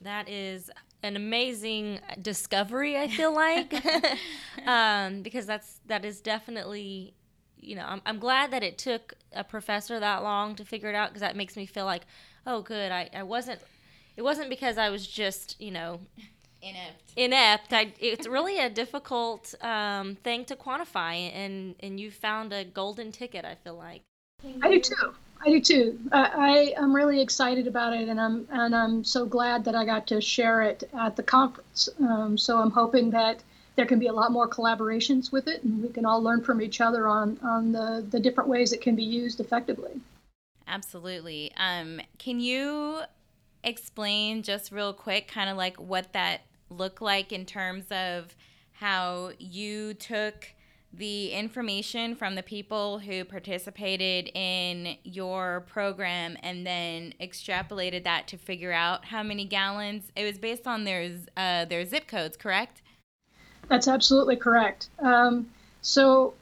That 0.00 0.28
is 0.28 0.70
an 1.04 1.16
amazing 1.16 2.00
discovery. 2.20 2.96
I 2.96 3.08
feel 3.08 3.34
like 3.34 3.74
um, 4.66 5.22
because 5.22 5.46
that's 5.46 5.80
that 5.86 6.04
is 6.04 6.20
definitely 6.20 7.14
you 7.60 7.76
know 7.76 7.84
I'm, 7.86 8.02
I'm 8.04 8.18
glad 8.18 8.50
that 8.50 8.62
it 8.62 8.78
took 8.78 9.14
a 9.32 9.44
professor 9.44 10.00
that 10.00 10.22
long 10.22 10.56
to 10.56 10.64
figure 10.64 10.88
it 10.88 10.94
out 10.94 11.10
because 11.10 11.20
that 11.20 11.36
makes 11.36 11.56
me 11.56 11.66
feel 11.66 11.84
like 11.84 12.02
oh 12.46 12.62
good 12.62 12.90
I, 12.90 13.10
I 13.14 13.22
wasn't 13.22 13.60
it 14.16 14.22
wasn't 14.22 14.48
because 14.48 14.76
I 14.76 14.90
was 14.90 15.06
just 15.06 15.60
you 15.60 15.70
know 15.70 16.00
inept 16.64 17.12
inept 17.16 17.72
I, 17.72 17.92
it's 18.00 18.26
really 18.26 18.58
a 18.58 18.70
difficult 18.70 19.54
um, 19.60 20.16
thing 20.16 20.44
to 20.46 20.56
quantify 20.56 21.30
and 21.34 21.74
and 21.80 22.00
you 22.00 22.10
found 22.10 22.52
a 22.52 22.64
golden 22.64 23.12
ticket 23.12 23.44
I 23.44 23.54
feel 23.54 23.76
like 23.76 24.02
I 24.62 24.70
do 24.70 24.80
too 24.80 25.14
I 25.46 25.50
do 25.50 25.60
too. 25.60 25.98
I, 26.10 26.74
I 26.76 26.82
am 26.82 26.94
really 26.94 27.20
excited 27.20 27.66
about 27.66 27.92
it, 27.92 28.08
and 28.08 28.20
I'm 28.20 28.48
and 28.50 28.74
I'm 28.74 29.04
so 29.04 29.26
glad 29.26 29.64
that 29.64 29.74
I 29.74 29.84
got 29.84 30.06
to 30.08 30.20
share 30.20 30.62
it 30.62 30.88
at 30.94 31.16
the 31.16 31.22
conference. 31.22 31.88
Um, 32.00 32.38
so 32.38 32.58
I'm 32.58 32.70
hoping 32.70 33.10
that 33.10 33.42
there 33.76 33.84
can 33.84 33.98
be 33.98 34.06
a 34.06 34.12
lot 34.12 34.32
more 34.32 34.48
collaborations 34.48 35.32
with 35.32 35.48
it, 35.48 35.62
and 35.62 35.82
we 35.82 35.88
can 35.90 36.06
all 36.06 36.22
learn 36.22 36.42
from 36.42 36.62
each 36.62 36.80
other 36.80 37.06
on 37.06 37.38
on 37.42 37.72
the 37.72 38.06
the 38.08 38.20
different 38.20 38.48
ways 38.48 38.72
it 38.72 38.80
can 38.80 38.96
be 38.96 39.04
used 39.04 39.40
effectively. 39.40 40.00
Absolutely. 40.66 41.52
Um, 41.58 42.00
can 42.18 42.40
you 42.40 43.00
explain 43.62 44.42
just 44.42 44.72
real 44.72 44.94
quick, 44.94 45.28
kind 45.28 45.50
of 45.50 45.58
like 45.58 45.76
what 45.76 46.12
that 46.14 46.42
looked 46.76 47.02
like 47.02 47.32
in 47.32 47.44
terms 47.46 47.84
of 47.90 48.34
how 48.72 49.30
you 49.38 49.94
took 49.94 50.48
the 50.92 51.32
information 51.32 52.14
from 52.14 52.34
the 52.34 52.42
people 52.42 52.98
who 53.00 53.24
participated 53.24 54.30
in 54.34 54.96
your 55.02 55.64
program 55.66 56.36
and 56.42 56.66
then 56.66 57.12
extrapolated 57.20 58.04
that 58.04 58.28
to 58.28 58.36
figure 58.36 58.72
out 58.72 59.06
how 59.06 59.22
many 59.22 59.44
gallons? 59.44 60.10
It 60.14 60.24
was 60.24 60.38
based 60.38 60.66
on 60.66 60.84
their 60.84 61.10
uh, 61.36 61.64
their 61.64 61.84
zip 61.84 62.06
codes 62.06 62.36
correct? 62.36 62.82
That's 63.68 63.88
absolutely 63.88 64.36
correct. 64.36 64.88
Um, 65.00 65.48
so 65.82 66.34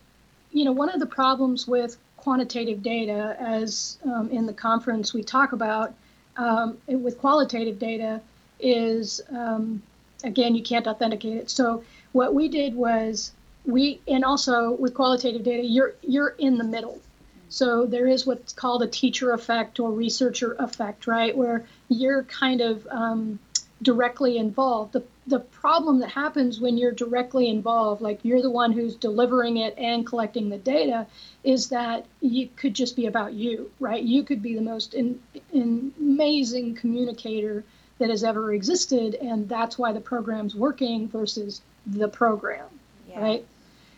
you 0.52 0.64
know 0.64 0.72
one 0.72 0.88
of 0.88 1.00
the 1.00 1.06
problems 1.06 1.66
with 1.66 1.96
quantitative 2.16 2.82
data 2.82 3.36
as 3.40 3.98
um, 4.04 4.30
in 4.30 4.46
the 4.46 4.52
conference 4.52 5.12
we 5.12 5.22
talk 5.22 5.52
about 5.52 5.94
um, 6.36 6.78
with 6.86 7.18
qualitative 7.18 7.78
data 7.78 8.20
is 8.60 9.20
um, 9.30 9.82
again 10.24 10.54
you 10.54 10.62
can't 10.62 10.86
authenticate 10.86 11.36
it. 11.36 11.50
So 11.50 11.84
what 12.12 12.34
we 12.34 12.48
did 12.48 12.74
was 12.74 13.32
we 13.64 14.00
and 14.08 14.24
also 14.24 14.72
with 14.72 14.94
qualitative 14.94 15.42
data 15.42 15.64
you're 15.64 15.94
you're 16.02 16.34
in 16.38 16.58
the 16.58 16.64
middle. 16.64 17.00
So 17.48 17.84
there 17.84 18.06
is 18.06 18.26
what's 18.26 18.52
called 18.52 18.82
a 18.82 18.86
teacher 18.86 19.32
effect 19.32 19.78
or 19.78 19.90
researcher 19.92 20.54
effect 20.58 21.06
right? 21.06 21.36
Where 21.36 21.66
you're 21.88 22.22
kind 22.24 22.60
of 22.60 22.86
um, 22.90 23.38
directly 23.82 24.38
involved. 24.38 24.92
The, 24.92 25.02
the 25.26 25.40
problem 25.40 25.98
that 26.00 26.10
happens 26.10 26.60
when 26.60 26.78
you're 26.78 26.92
directly 26.92 27.48
involved 27.48 28.00
like 28.00 28.20
you're 28.22 28.42
the 28.42 28.50
one 28.50 28.72
who's 28.72 28.96
delivering 28.96 29.58
it 29.58 29.74
and 29.76 30.06
collecting 30.06 30.48
the 30.48 30.58
data 30.58 31.06
is 31.44 31.68
that 31.68 32.06
you 32.20 32.48
could 32.56 32.74
just 32.74 32.96
be 32.96 33.06
about 33.06 33.32
you 33.32 33.70
right? 33.80 34.02
You 34.02 34.22
could 34.22 34.42
be 34.42 34.54
the 34.54 34.62
most 34.62 34.94
in, 34.94 35.20
in 35.52 35.92
amazing 35.98 36.74
communicator 36.74 37.64
that 38.02 38.10
has 38.10 38.24
ever 38.24 38.52
existed 38.52 39.14
and 39.14 39.48
that's 39.48 39.78
why 39.78 39.92
the 39.92 40.00
program's 40.00 40.54
working 40.54 41.08
versus 41.08 41.62
the 41.86 42.08
program 42.08 42.66
yeah. 43.08 43.20
right 43.20 43.44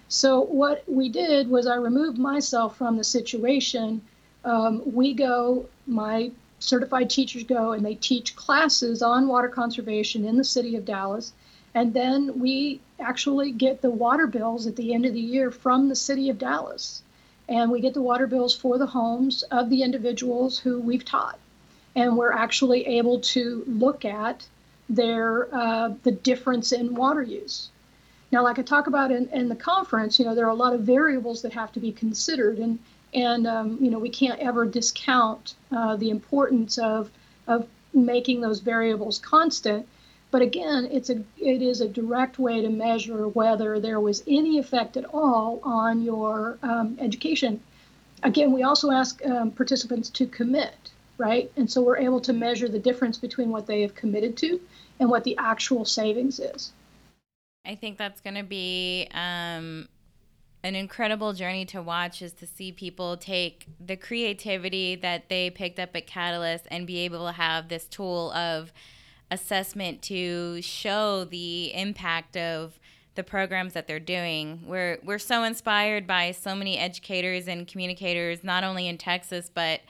so 0.09 0.43
what 0.43 0.85
we 0.87 1.09
did 1.09 1.49
was 1.49 1.67
I 1.67 1.77
removed 1.77 2.19
myself 2.19 2.77
from 2.77 2.97
the 2.97 3.05
situation. 3.05 4.03
Um, 4.45 4.83
we 4.85 5.15
go, 5.15 5.67
my 5.87 6.31
certified 6.61 7.11
teachers 7.11 7.45
go, 7.45 7.73
and 7.73 7.85
they 7.85 7.95
teach 7.95 8.37
classes 8.37 9.03
on 9.03 9.27
water 9.27 9.49
conservation 9.49 10.25
in 10.25 10.37
the 10.37 10.45
city 10.45 10.77
of 10.77 10.85
Dallas. 10.85 11.33
And 11.75 11.93
then 11.93 12.39
we 12.39 12.81
actually 13.01 13.51
get 13.51 13.83
the 13.83 13.91
water 13.91 14.27
bills 14.27 14.67
at 14.67 14.77
the 14.77 14.95
end 14.95 15.07
of 15.07 15.15
the 15.15 15.21
year 15.21 15.51
from 15.51 15.89
the 15.89 15.97
city 15.97 16.29
of 16.29 16.39
Dallas. 16.39 17.03
And 17.49 17.71
we 17.71 17.81
get 17.81 17.95
the 17.95 18.03
water 18.03 18.27
bills 18.27 18.55
for 18.55 18.79
the 18.79 18.87
homes 18.87 19.43
of 19.45 19.69
the 19.69 19.83
individuals 19.83 20.59
who 20.59 20.81
we've 20.81 21.05
taught. 21.05 21.39
And 21.97 22.17
we're 22.17 22.33
actually 22.33 22.87
able 22.87 23.21
to 23.21 23.65
look 23.67 24.05
at 24.05 24.47
their 24.89 25.55
uh, 25.55 25.95
the 26.03 26.13
difference 26.13 26.73
in 26.73 26.95
water 26.95 27.23
use. 27.23 27.71
Now, 28.33 28.43
like 28.43 28.59
I 28.59 28.63
talk 28.63 28.87
about 28.87 29.13
in, 29.13 29.29
in 29.29 29.49
the 29.49 29.55
conference, 29.55 30.19
you 30.19 30.25
know, 30.25 30.35
there 30.35 30.47
are 30.47 30.51
a 30.51 30.55
lot 30.55 30.75
of 30.75 30.81
variables 30.81 31.43
that 31.43 31.53
have 31.53 31.73
to 31.73 31.81
be 31.81 31.93
considered, 31.93 32.59
and 32.59 32.79
and 33.13 33.47
um, 33.47 33.79
you 33.81 33.91
know, 33.91 33.99
we 33.99 34.11
can't 34.11 34.41
ever 34.41 34.67
discount 34.67 35.55
uh, 35.71 35.97
the 35.97 36.11
importance 36.11 36.79
of 36.79 37.11
of 37.47 37.69
making 37.93 38.41
those 38.41 38.61
variables 38.61 39.19
constant. 39.19 39.87
But 40.33 40.43
again, 40.43 40.89
it's 40.91 41.11
a 41.11 41.23
it 41.39 41.63
is 41.63 41.81
a 41.81 41.89
direct 41.89 42.41
way 42.41 42.61
to 42.61 42.69
measure 42.69 43.29
whether 43.29 43.79
there 43.79 44.01
was 44.01 44.25
any 44.27 44.59
effect 44.59 44.97
at 44.97 45.05
all 45.15 45.61
on 45.63 46.03
your 46.03 46.59
um, 46.63 46.97
education. 46.99 47.61
Again, 48.25 48.53
we 48.53 48.65
also 48.65 48.91
ask 48.91 49.25
um, 49.25 49.53
participants 49.53 50.11
to 50.11 50.27
commit, 50.27 50.91
right? 51.19 51.51
And 51.57 51.71
so 51.71 51.83
we're 51.83 51.99
able 51.99 52.21
to 52.23 52.33
measure 52.33 52.69
the 52.69 52.79
difference 52.79 53.19
between 53.19 53.51
what 53.51 53.67
they 53.67 53.83
have 53.83 53.95
committed 53.95 54.37
to 54.39 54.61
and 55.01 55.09
what 55.09 55.25
the 55.25 55.37
actual 55.39 55.85
savings 55.85 56.41
is. 56.41 56.73
I 57.67 57.75
think 57.75 57.99
that's 57.99 58.21
going 58.21 58.35
to 58.35 58.43
be 58.43 59.09
um, 59.13 59.89
an 60.63 60.75
incredible 60.75 61.33
journey 61.33 61.65
to 61.67 61.83
watch 61.83 62.21
is 62.21 62.33
to 62.35 62.47
see 62.47 62.73
people 62.73 63.17
take 63.17 63.67
the 63.85 63.97
creativity 63.97 64.97
that 64.97 65.29
they 65.29 65.51
picked 65.51 65.79
up 65.79 65.95
at 65.95 66.07
Catalyst 66.07 66.67
and 66.71 66.87
be 66.87 66.99
able 66.99 67.27
to 67.27 67.33
have 67.33 67.69
this 67.69 67.87
tool 67.87 68.33
of 68.33 68.73
assessment 69.31 70.03
to 70.03 70.61
show 70.63 71.25
the 71.25 71.75
impact 71.75 72.37
of 72.37 72.79
the 73.15 73.23
programs 73.23 73.75
that 73.75 73.87
they're 73.87 74.01
doing. 74.01 74.63
We're 74.67 74.99
we're 75.05 75.19
so 75.19 75.45
inspired 75.45 76.07
by 76.07 76.33
so 76.33 76.55
many 76.55 76.79
educators 76.79 77.47
and 77.47 77.67
communicators 77.67 78.43
not 78.43 78.65
only 78.65 78.89
in 78.89 78.99
Texas 78.99 79.51
but 79.53 79.81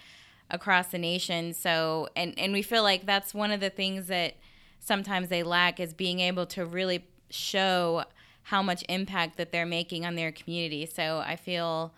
across 0.54 0.86
the 0.88 0.98
nation. 0.98 1.52
So 1.52 2.08
and 2.16 2.38
and 2.38 2.52
we 2.52 2.62
feel 2.62 2.82
like 2.82 3.04
that's 3.04 3.34
one 3.34 3.50
of 3.50 3.60
the 3.60 3.70
things 3.70 4.06
that 4.06 4.36
sometimes 4.78 5.28
they 5.28 5.42
lack 5.42 5.80
is 5.80 5.92
being 5.92 6.20
able 6.20 6.46
to 6.46 6.64
really 6.64 7.04
show 7.28 8.04
how 8.44 8.62
much 8.62 8.84
impact 8.88 9.36
that 9.36 9.50
they're 9.50 9.66
making 9.66 10.06
on 10.06 10.14
their 10.14 10.30
community. 10.30 10.86
So 10.86 11.18
I 11.18 11.36
feel 11.36 11.92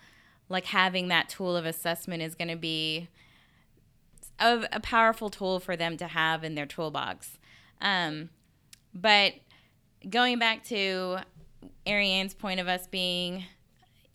like 0.48 0.66
having 0.66 1.08
that 1.08 1.28
tool 1.28 1.56
of 1.56 1.66
assessment 1.66 2.22
is 2.22 2.34
going 2.34 2.48
to 2.48 2.56
be 2.56 3.08
a, 4.38 4.64
a, 4.72 4.80
powerful 4.80 5.28
tool 5.28 5.58
for 5.58 5.76
them 5.76 5.96
to 5.96 6.06
have 6.06 6.44
in 6.44 6.54
their 6.54 6.66
toolbox. 6.66 7.38
Um, 7.80 8.30
but 8.94 9.34
going 10.08 10.38
back 10.38 10.62
to 10.66 11.18
Ariane's 11.84 12.34
point 12.34 12.60
of 12.60 12.68
us 12.68 12.86
being 12.86 13.44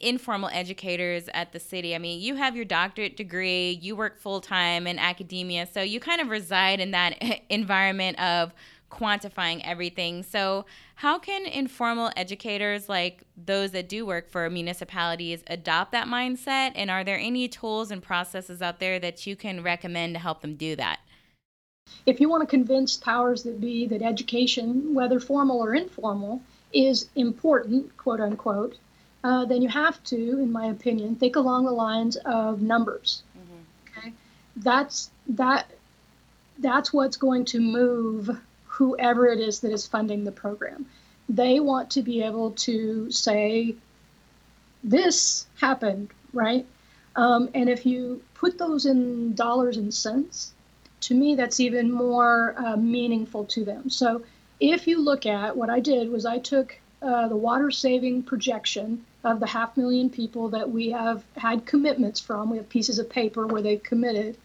informal 0.01 0.49
educators 0.51 1.29
at 1.33 1.51
the 1.51 1.59
city. 1.59 1.95
I 1.95 1.97
mean, 1.97 2.19
you 2.21 2.35
have 2.35 2.55
your 2.55 2.65
doctorate 2.65 3.17
degree, 3.17 3.79
you 3.81 3.95
work 3.95 4.17
full 4.17 4.41
time 4.41 4.87
in 4.87 4.99
academia, 4.99 5.67
so 5.71 5.81
you 5.81 5.99
kind 5.99 6.21
of 6.21 6.29
reside 6.29 6.79
in 6.79 6.91
that 6.91 7.21
environment 7.49 8.19
of 8.19 8.53
quantifying 8.91 9.61
everything. 9.63 10.21
So, 10.21 10.65
how 10.95 11.17
can 11.17 11.45
informal 11.45 12.11
educators 12.15 12.87
like 12.89 13.23
those 13.37 13.71
that 13.71 13.89
do 13.89 14.05
work 14.05 14.29
for 14.29 14.49
municipalities 14.49 15.43
adopt 15.47 15.93
that 15.93 16.07
mindset? 16.07 16.73
And 16.75 16.91
are 16.91 17.03
there 17.03 17.17
any 17.17 17.47
tools 17.47 17.89
and 17.89 18.03
processes 18.03 18.61
out 18.61 18.79
there 18.79 18.99
that 18.99 19.25
you 19.25 19.35
can 19.35 19.63
recommend 19.63 20.13
to 20.15 20.19
help 20.19 20.41
them 20.41 20.55
do 20.55 20.75
that? 20.75 20.99
If 22.05 22.19
you 22.19 22.29
want 22.29 22.41
to 22.41 22.47
convince 22.47 22.97
powers 22.97 23.43
that 23.43 23.59
be 23.59 23.87
that 23.87 24.01
education, 24.01 24.93
whether 24.93 25.19
formal 25.19 25.59
or 25.59 25.73
informal, 25.73 26.41
is 26.73 27.09
important, 27.15 27.97
quote 27.97 28.19
unquote, 28.19 28.77
uh, 29.23 29.45
then 29.45 29.61
you 29.61 29.69
have 29.69 30.03
to, 30.05 30.15
in 30.15 30.51
my 30.51 30.67
opinion, 30.67 31.15
think 31.15 31.35
along 31.35 31.65
the 31.65 31.71
lines 31.71 32.15
of 32.17 32.61
numbers. 32.61 33.23
Mm-hmm. 33.37 33.99
Okay, 33.99 34.13
that's 34.55 35.11
that. 35.27 35.69
That's 36.59 36.93
what's 36.93 37.17
going 37.17 37.45
to 37.45 37.59
move 37.59 38.29
whoever 38.65 39.27
it 39.27 39.39
is 39.39 39.59
that 39.61 39.71
is 39.71 39.87
funding 39.87 40.23
the 40.23 40.31
program. 40.31 40.85
They 41.27 41.59
want 41.59 41.91
to 41.91 42.01
be 42.01 42.23
able 42.23 42.51
to 42.51 43.09
say, 43.09 43.75
this 44.83 45.47
happened, 45.59 46.09
right? 46.33 46.65
Um, 47.15 47.49
and 47.53 47.69
if 47.69 47.85
you 47.85 48.21
put 48.35 48.57
those 48.57 48.85
in 48.85 49.33
dollars 49.33 49.77
and 49.77 49.93
cents, 49.93 50.53
to 51.01 51.15
me, 51.15 51.35
that's 51.35 51.59
even 51.59 51.91
more 51.91 52.55
uh, 52.57 52.77
meaningful 52.77 53.45
to 53.45 53.65
them. 53.65 53.89
So 53.89 54.23
if 54.59 54.87
you 54.87 54.99
look 54.99 55.25
at 55.25 55.57
what 55.57 55.69
I 55.69 55.79
did 55.79 56.11
was 56.11 56.25
I 56.25 56.37
took 56.37 56.77
uh, 57.01 57.27
the 57.27 57.35
water 57.35 57.71
saving 57.71 58.23
projection 58.23 59.03
of 59.23 59.39
the 59.39 59.47
half 59.47 59.77
million 59.77 60.09
people 60.09 60.49
that 60.49 60.69
we 60.69 60.89
have 60.89 61.23
had 61.37 61.65
commitments 61.65 62.19
from. 62.19 62.49
We 62.49 62.57
have 62.57 62.69
pieces 62.69 62.99
of 62.99 63.09
paper 63.09 63.45
where 63.45 63.61
they've 63.61 63.81
committed. 63.81 64.37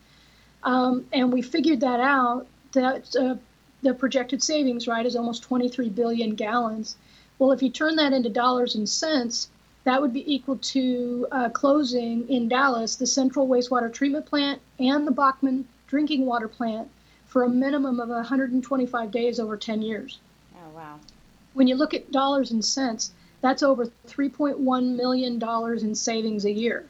Um, 0.64 1.06
and 1.12 1.32
we 1.32 1.42
figured 1.42 1.80
that 1.80 2.00
out 2.00 2.46
that 2.72 3.14
uh, 3.16 3.36
the 3.82 3.94
projected 3.94 4.42
savings, 4.42 4.86
right, 4.86 5.06
is 5.06 5.16
almost 5.16 5.42
23 5.44 5.88
billion 5.90 6.34
gallons. 6.34 6.96
Well, 7.38 7.52
if 7.52 7.62
you 7.62 7.70
turn 7.70 7.96
that 7.96 8.12
into 8.12 8.28
dollars 8.28 8.74
and 8.74 8.88
cents, 8.88 9.48
that 9.84 10.02
would 10.02 10.12
be 10.12 10.32
equal 10.32 10.56
to 10.58 11.28
uh, 11.30 11.48
closing 11.50 12.28
in 12.28 12.48
Dallas 12.48 12.96
the 12.96 13.06
central 13.06 13.46
wastewater 13.46 13.92
treatment 13.92 14.26
plant 14.26 14.60
and 14.78 15.06
the 15.06 15.12
Bachman 15.12 15.66
drinking 15.86 16.26
water 16.26 16.48
plant 16.48 16.88
for 17.26 17.44
a 17.44 17.48
minimum 17.48 18.00
of 18.00 18.08
125 18.08 19.10
days 19.10 19.38
over 19.38 19.56
10 19.56 19.82
years. 19.82 20.18
Oh, 20.56 20.70
wow. 20.74 20.98
When 21.54 21.68
you 21.68 21.76
look 21.76 21.94
at 21.94 22.10
dollars 22.10 22.50
and 22.50 22.64
cents, 22.64 23.12
that's 23.46 23.62
over 23.62 23.86
$3.1 24.08 24.96
million 24.96 25.40
in 25.78 25.94
savings 25.94 26.44
a 26.44 26.50
year. 26.50 26.84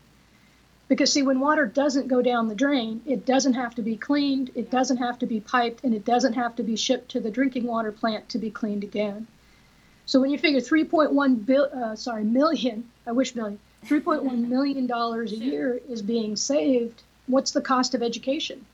Because, 0.89 1.13
see, 1.13 1.23
when 1.23 1.41
water 1.41 1.67
doesn't 1.67 2.09
go 2.09 2.23
down 2.23 2.49
the 2.49 2.55
drain, 2.55 3.03
it 3.05 3.27
doesn't 3.27 3.55
have 3.55 3.75
to 3.75 3.83
be 3.83 3.97
cleaned, 3.97 4.53
it 4.55 4.71
doesn't 4.71 4.97
have 4.97 5.19
to 5.19 5.27
be 5.27 5.41
piped, 5.41 5.85
and 5.85 5.93
it 5.93 6.05
doesn't 6.05 6.33
have 6.33 6.57
to 6.57 6.63
be 6.63 6.77
shipped 6.77 7.11
to 7.11 7.21
the 7.21 7.31
drinking 7.31 7.67
water 7.67 7.93
plant 7.93 8.29
to 8.31 8.39
be 8.39 8.51
cleaned 8.51 8.85
again. 8.85 9.27
So 10.07 10.19
when 10.21 10.31
you 10.31 10.39
figure 10.39 10.61
3.1 10.61 11.45
bill, 11.45 11.69
uh, 11.75 11.97
sorry, 11.97 12.25
million, 12.25 12.89
I 13.07 13.13
wish 13.13 13.35
million, 13.35 13.59
3.1 13.85 14.49
million 14.49 14.87
dollars 14.87 15.33
a 15.33 15.37
year 15.37 15.79
is 15.89 16.01
being 16.01 16.37
saved, 16.37 17.03
what's 17.27 17.51
the 17.51 17.61
cost 17.61 17.95
of 17.95 18.03
education? 18.03 18.65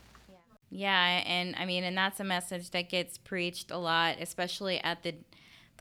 Yeah, 0.70 1.22
and 1.26 1.56
I 1.56 1.66
mean, 1.66 1.82
and 1.84 1.96
that's 1.96 2.20
a 2.20 2.24
message 2.24 2.70
that 2.70 2.88
gets 2.88 3.18
preached 3.18 3.70
a 3.70 3.76
lot, 3.76 4.16
especially 4.20 4.78
at 4.80 5.02
the 5.02 5.14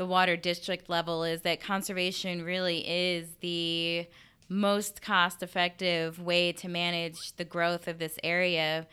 the 0.01 0.05
water 0.07 0.35
district 0.35 0.89
level, 0.89 1.23
is 1.23 1.41
that 1.43 1.61
conservation 1.61 2.41
really 2.43 2.79
is 2.89 3.35
the 3.39 4.07
most 4.49 4.99
cost 4.99 5.43
effective 5.43 6.19
way 6.19 6.51
to 6.51 6.67
manage 6.67 7.33
the 7.37 7.45
growth 7.45 7.87
of 7.87 7.99
this 7.99 8.17
area 8.23 8.87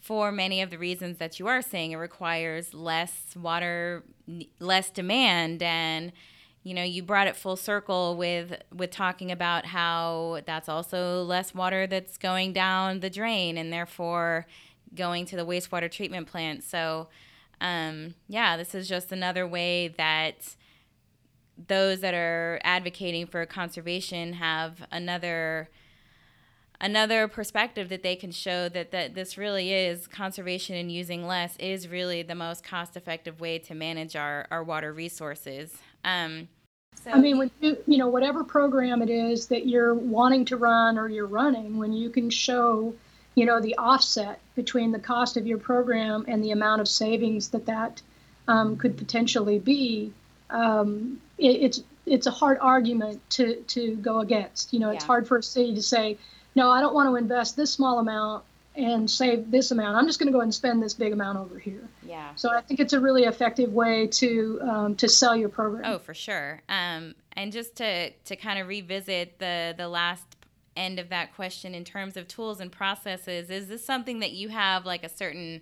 for 0.00 0.32
many 0.32 0.62
of 0.62 0.70
the 0.70 0.78
reasons 0.78 1.18
that 1.18 1.38
you 1.38 1.46
are 1.48 1.60
saying. 1.60 1.92
It 1.92 1.96
requires 1.96 2.72
less 2.72 3.36
water, 3.36 4.04
less 4.58 4.88
demand, 4.88 5.62
and 5.62 6.12
you 6.62 6.72
know 6.72 6.82
you 6.82 7.02
brought 7.02 7.26
it 7.26 7.36
full 7.36 7.56
circle 7.56 8.16
with 8.16 8.56
with 8.74 8.90
talking 8.90 9.30
about 9.30 9.66
how 9.66 10.40
that's 10.46 10.70
also 10.70 11.24
less 11.24 11.54
water 11.54 11.86
that's 11.86 12.16
going 12.16 12.54
down 12.54 13.00
the 13.00 13.10
drain 13.10 13.58
and 13.58 13.70
therefore 13.70 14.46
going 14.94 15.26
to 15.26 15.36
the 15.36 15.44
wastewater 15.44 15.90
treatment 15.90 16.26
plant. 16.26 16.64
So 16.64 17.08
um, 17.60 18.14
yeah, 18.28 18.56
this 18.56 18.74
is 18.74 18.88
just 18.88 19.12
another 19.12 19.46
way 19.46 19.88
that 19.88 20.56
those 21.68 22.00
that 22.00 22.14
are 22.14 22.60
advocating 22.64 23.26
for 23.26 23.46
conservation 23.46 24.34
have 24.34 24.86
another 24.90 25.68
another 26.80 27.28
perspective 27.28 27.88
that 27.88 28.02
they 28.02 28.16
can 28.16 28.30
show 28.30 28.68
that, 28.68 28.90
that 28.90 29.14
this 29.14 29.38
really 29.38 29.72
is 29.72 30.06
conservation 30.06 30.74
and 30.76 30.90
using 30.90 31.26
less 31.26 31.56
is 31.56 31.88
really 31.88 32.22
the 32.22 32.34
most 32.34 32.64
cost 32.64 32.96
effective 32.96 33.40
way 33.40 33.58
to 33.58 33.74
manage 33.74 34.16
our, 34.16 34.46
our 34.50 34.62
water 34.62 34.92
resources. 34.92 35.72
Um, 36.04 36.48
so 37.02 37.10
I 37.10 37.20
mean, 37.20 37.38
when 37.38 37.50
you, 37.60 37.76
you 37.86 37.98
know, 37.98 38.08
whatever 38.08 38.44
program 38.44 39.02
it 39.02 39.10
is 39.10 39.46
that 39.48 39.66
you're 39.66 39.94
wanting 39.94 40.44
to 40.46 40.56
run 40.56 40.98
or 40.98 41.08
you're 41.08 41.26
running, 41.26 41.78
when 41.78 41.92
you 41.92 42.10
can 42.10 42.28
show, 42.28 42.94
you 43.34 43.44
know, 43.44 43.60
the 43.60 43.76
offset 43.76 44.40
between 44.54 44.92
the 44.92 44.98
cost 44.98 45.36
of 45.36 45.46
your 45.46 45.58
program 45.58 46.24
and 46.28 46.42
the 46.42 46.52
amount 46.52 46.80
of 46.80 46.88
savings 46.88 47.48
that 47.48 47.66
that 47.66 48.00
um, 48.46 48.76
could 48.76 48.96
potentially 48.96 49.58
be, 49.58 50.12
um, 50.50 51.20
it, 51.38 51.62
it's 51.62 51.82
it's 52.06 52.26
a 52.26 52.30
hard 52.30 52.58
argument 52.60 53.20
to 53.30 53.56
to 53.62 53.96
go 53.96 54.20
against. 54.20 54.72
You 54.72 54.80
know, 54.80 54.90
it's 54.90 55.04
yeah. 55.04 55.06
hard 55.06 55.26
for 55.26 55.38
a 55.38 55.42
city 55.42 55.74
to 55.74 55.82
say, 55.82 56.18
no, 56.54 56.70
I 56.70 56.80
don't 56.80 56.94
want 56.94 57.08
to 57.08 57.16
invest 57.16 57.56
this 57.56 57.72
small 57.72 57.98
amount 57.98 58.44
and 58.76 59.08
save 59.08 59.50
this 59.50 59.70
amount. 59.70 59.96
I'm 59.96 60.06
just 60.06 60.18
going 60.18 60.26
to 60.26 60.32
go 60.32 60.40
and 60.40 60.52
spend 60.52 60.82
this 60.82 60.94
big 60.94 61.12
amount 61.12 61.38
over 61.38 61.58
here. 61.58 61.88
Yeah. 62.06 62.34
So 62.34 62.50
I 62.50 62.60
think 62.60 62.80
it's 62.80 62.92
a 62.92 63.00
really 63.00 63.24
effective 63.24 63.72
way 63.72 64.08
to 64.08 64.60
um, 64.62 64.96
to 64.96 65.08
sell 65.08 65.36
your 65.36 65.48
program. 65.48 65.84
Oh, 65.86 65.98
for 65.98 66.14
sure. 66.14 66.60
Um, 66.68 67.14
and 67.32 67.52
just 67.52 67.76
to 67.76 68.10
to 68.10 68.36
kind 68.36 68.58
of 68.58 68.68
revisit 68.68 69.38
the 69.38 69.74
the 69.76 69.88
last 69.88 70.24
end 70.76 70.98
of 70.98 71.08
that 71.08 71.34
question 71.34 71.74
in 71.74 71.84
terms 71.84 72.16
of 72.16 72.28
tools 72.28 72.60
and 72.60 72.70
processes, 72.70 73.50
is 73.50 73.68
this 73.68 73.84
something 73.84 74.20
that 74.20 74.32
you 74.32 74.48
have 74.48 74.84
like 74.84 75.04
a 75.04 75.08
certain 75.08 75.60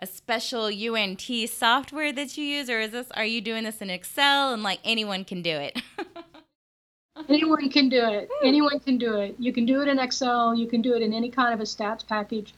a 0.00 0.06
special 0.06 0.64
UNT 0.64 1.30
software 1.48 2.12
that 2.12 2.36
you 2.38 2.44
use, 2.44 2.70
or 2.70 2.80
is 2.80 2.92
this 2.92 3.10
are 3.12 3.24
you 3.24 3.40
doing 3.40 3.64
this 3.64 3.82
in 3.82 3.90
Excel 3.90 4.52
and 4.52 4.62
like 4.62 4.80
anyone 4.82 5.24
can 5.24 5.42
do 5.42 5.50
it? 5.50 5.80
anyone 7.28 7.68
can 7.68 7.88
do 7.88 8.02
it. 8.02 8.28
Anyone 8.42 8.80
can 8.80 8.96
do 8.96 9.16
it. 9.16 9.36
You 9.38 9.52
can 9.52 9.66
do 9.66 9.82
it 9.82 9.88
in 9.88 9.98
Excel. 9.98 10.54
You 10.54 10.66
can 10.66 10.80
do 10.80 10.94
it 10.94 11.02
in 11.02 11.12
any 11.12 11.30
kind 11.30 11.52
of 11.52 11.60
a 11.60 11.64
stats 11.64 12.06
package. 12.06 12.54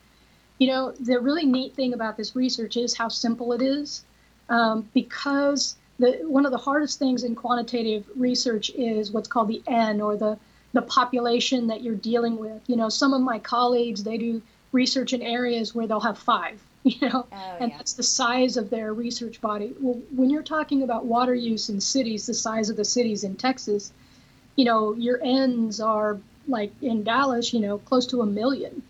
You 0.57 0.67
know, 0.67 0.91
the 0.91 1.19
really 1.19 1.45
neat 1.45 1.75
thing 1.75 1.93
about 1.93 2.15
this 2.15 2.35
research 2.35 2.77
is 2.77 2.95
how 2.95 3.09
simple 3.09 3.51
it 3.51 3.61
is, 3.61 4.05
um, 4.49 4.87
because 4.93 5.75
the 5.99 6.19
one 6.23 6.45
of 6.45 6.51
the 6.51 6.57
hardest 6.57 6.97
things 6.97 7.23
in 7.23 7.35
quantitative 7.35 8.05
research 8.15 8.69
is 8.71 9.11
what's 9.11 9.27
called 9.27 9.49
the 9.49 9.61
N 9.67 9.99
or 9.99 10.15
the 10.15 10.37
the 10.73 10.81
population 10.81 11.67
that 11.67 11.81
you're 11.81 11.95
dealing 11.95 12.37
with. 12.37 12.61
You 12.67 12.75
know, 12.75 12.89
some 12.89 13.13
of 13.13 13.21
my 13.21 13.39
colleagues 13.39 14.03
they 14.03 14.17
do 14.17 14.41
research 14.71 15.13
in 15.13 15.21
areas 15.21 15.73
where 15.73 15.87
they'll 15.87 15.99
have 15.99 16.17
five 16.17 16.59
you 16.83 17.07
know, 17.07 17.25
oh, 17.31 17.57
and 17.61 17.71
yeah. 17.71 17.77
that's 17.77 17.93
the 17.93 18.03
size 18.03 18.57
of 18.57 18.69
their 18.69 18.93
research 18.93 19.39
body. 19.39 19.73
Well, 19.79 20.01
when 20.13 20.29
you're 20.29 20.43
talking 20.43 20.83
about 20.83 21.05
water 21.05 21.33
use 21.33 21.69
in 21.69 21.79
cities, 21.79 22.25
the 22.25 22.33
size 22.33 22.69
of 22.69 22.75
the 22.75 22.83
cities 22.83 23.23
in 23.23 23.37
Texas, 23.37 23.93
you 24.57 24.65
know, 24.65 24.93
your 24.93 25.17
ends 25.23 25.79
are 25.79 26.19
like 26.45 26.73
in 26.81 27.03
Dallas, 27.03 27.53
you 27.53 27.61
know, 27.61 27.77
close 27.77 28.05
to 28.07 28.21
a 28.21 28.25
million 28.25 28.83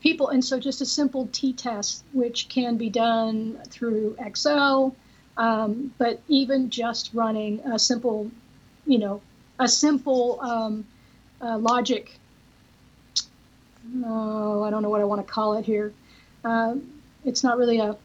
people. 0.00 0.28
And 0.28 0.44
so 0.44 0.60
just 0.60 0.80
a 0.80 0.86
simple 0.86 1.28
t 1.32 1.52
test, 1.52 2.04
which 2.12 2.48
can 2.48 2.76
be 2.76 2.88
done 2.88 3.58
through 3.68 4.14
Excel, 4.20 4.94
um, 5.36 5.92
but 5.98 6.20
even 6.28 6.70
just 6.70 7.10
running 7.14 7.58
a 7.60 7.80
simple, 7.80 8.30
you 8.86 8.98
know, 8.98 9.20
a 9.58 9.66
simple 9.66 10.40
um, 10.40 10.86
uh, 11.40 11.58
logic. 11.58 12.18
Oh, 14.04 14.62
I 14.62 14.70
don't 14.70 14.82
know 14.82 14.90
what 14.90 15.00
I 15.00 15.04
want 15.04 15.26
to 15.26 15.32
call 15.32 15.56
it 15.56 15.64
here. 15.64 15.92
Uh, 16.44 16.76
it's 17.24 17.42
not 17.42 17.58
really 17.58 17.78
a 17.78 17.96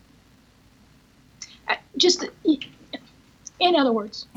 just 1.97 2.25
in 3.59 3.75
other 3.75 3.93
words 3.93 4.27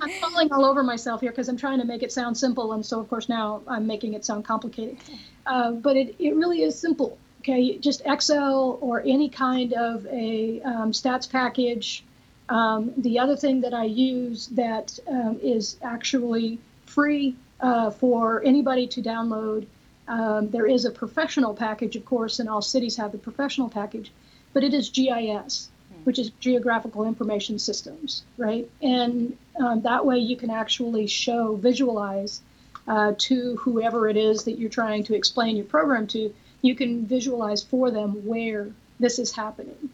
i'm 0.00 0.10
falling 0.20 0.52
all 0.52 0.64
over 0.64 0.82
myself 0.82 1.20
here 1.20 1.30
because 1.30 1.48
i'm 1.48 1.56
trying 1.56 1.78
to 1.78 1.84
make 1.84 2.02
it 2.02 2.12
sound 2.12 2.36
simple 2.36 2.72
and 2.72 2.84
so 2.84 2.98
of 2.98 3.08
course 3.08 3.28
now 3.28 3.62
i'm 3.68 3.86
making 3.86 4.14
it 4.14 4.24
sound 4.24 4.44
complicated 4.44 4.96
uh, 5.46 5.70
but 5.70 5.96
it, 5.96 6.14
it 6.18 6.34
really 6.34 6.62
is 6.62 6.78
simple 6.78 7.16
okay 7.40 7.78
just 7.78 8.02
excel 8.06 8.78
or 8.80 9.00
any 9.06 9.28
kind 9.28 9.72
of 9.74 10.06
a 10.06 10.60
um, 10.62 10.92
stats 10.92 11.30
package 11.30 12.04
um, 12.48 12.92
the 12.98 13.18
other 13.18 13.36
thing 13.36 13.60
that 13.60 13.74
i 13.74 13.84
use 13.84 14.48
that 14.48 14.98
um, 15.08 15.38
is 15.42 15.76
actually 15.82 16.58
free 16.86 17.36
uh, 17.62 17.90
for 17.90 18.42
anybody 18.44 18.86
to 18.88 19.00
download 19.00 19.66
um, 20.08 20.50
there 20.50 20.66
is 20.66 20.84
a 20.84 20.90
professional 20.90 21.54
package, 21.54 21.96
of 21.96 22.04
course, 22.04 22.38
and 22.38 22.48
all 22.48 22.62
cities 22.62 22.96
have 22.96 23.12
the 23.12 23.18
professional 23.18 23.68
package, 23.68 24.12
but 24.52 24.64
it 24.64 24.74
is 24.74 24.90
GIS, 24.90 25.68
hmm. 25.88 26.04
which 26.04 26.18
is 26.18 26.30
Geographical 26.40 27.04
Information 27.06 27.58
Systems, 27.58 28.24
right? 28.36 28.68
And 28.82 29.36
um, 29.58 29.82
that 29.82 30.04
way 30.04 30.18
you 30.18 30.36
can 30.36 30.50
actually 30.50 31.06
show, 31.06 31.56
visualize 31.56 32.42
uh, 32.88 33.14
to 33.16 33.56
whoever 33.56 34.08
it 34.08 34.16
is 34.16 34.44
that 34.44 34.58
you're 34.58 34.70
trying 34.70 35.04
to 35.04 35.14
explain 35.14 35.56
your 35.56 35.66
program 35.66 36.06
to, 36.08 36.34
you 36.62 36.74
can 36.74 37.06
visualize 37.06 37.62
for 37.62 37.90
them 37.90 38.26
where 38.26 38.70
this 38.98 39.18
is 39.18 39.32
happening, 39.32 39.88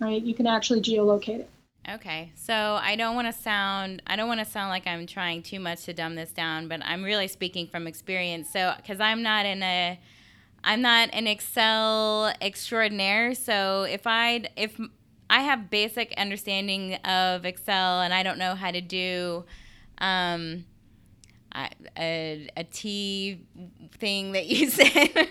right? 0.00 0.22
You 0.22 0.34
can 0.34 0.46
actually 0.46 0.80
geolocate 0.80 1.40
it. 1.40 1.50
Okay. 1.88 2.32
So 2.34 2.54
I 2.54 2.96
don't 2.96 3.14
want 3.14 3.26
to 3.26 3.32
sound 3.32 4.02
I 4.06 4.16
don't 4.16 4.28
want 4.28 4.40
to 4.40 4.46
sound 4.46 4.70
like 4.70 4.86
I'm 4.86 5.06
trying 5.06 5.42
too 5.42 5.60
much 5.60 5.84
to 5.84 5.92
dumb 5.92 6.14
this 6.14 6.30
down, 6.30 6.68
but 6.68 6.80
I'm 6.84 7.02
really 7.02 7.28
speaking 7.28 7.66
from 7.66 7.86
experience. 7.86 8.50
So 8.50 8.74
cuz 8.86 9.00
I'm 9.00 9.22
not 9.22 9.44
in 9.44 9.62
a 9.62 9.98
I'm 10.62 10.80
not 10.80 11.10
an 11.12 11.26
Excel 11.26 12.32
extraordinaire, 12.40 13.34
so 13.34 13.82
if 13.82 14.06
I 14.06 14.44
if 14.56 14.80
I 15.28 15.42
have 15.42 15.68
basic 15.68 16.14
understanding 16.16 16.94
of 17.04 17.44
Excel 17.44 18.00
and 18.00 18.14
I 18.14 18.22
don't 18.22 18.38
know 18.38 18.54
how 18.54 18.70
to 18.70 18.80
do 18.80 19.44
um, 19.98 20.64
a, 21.54 22.48
a 22.56 22.64
T 22.64 23.40
thing 23.98 24.32
that 24.32 24.46
you 24.46 24.70
said, 24.70 25.28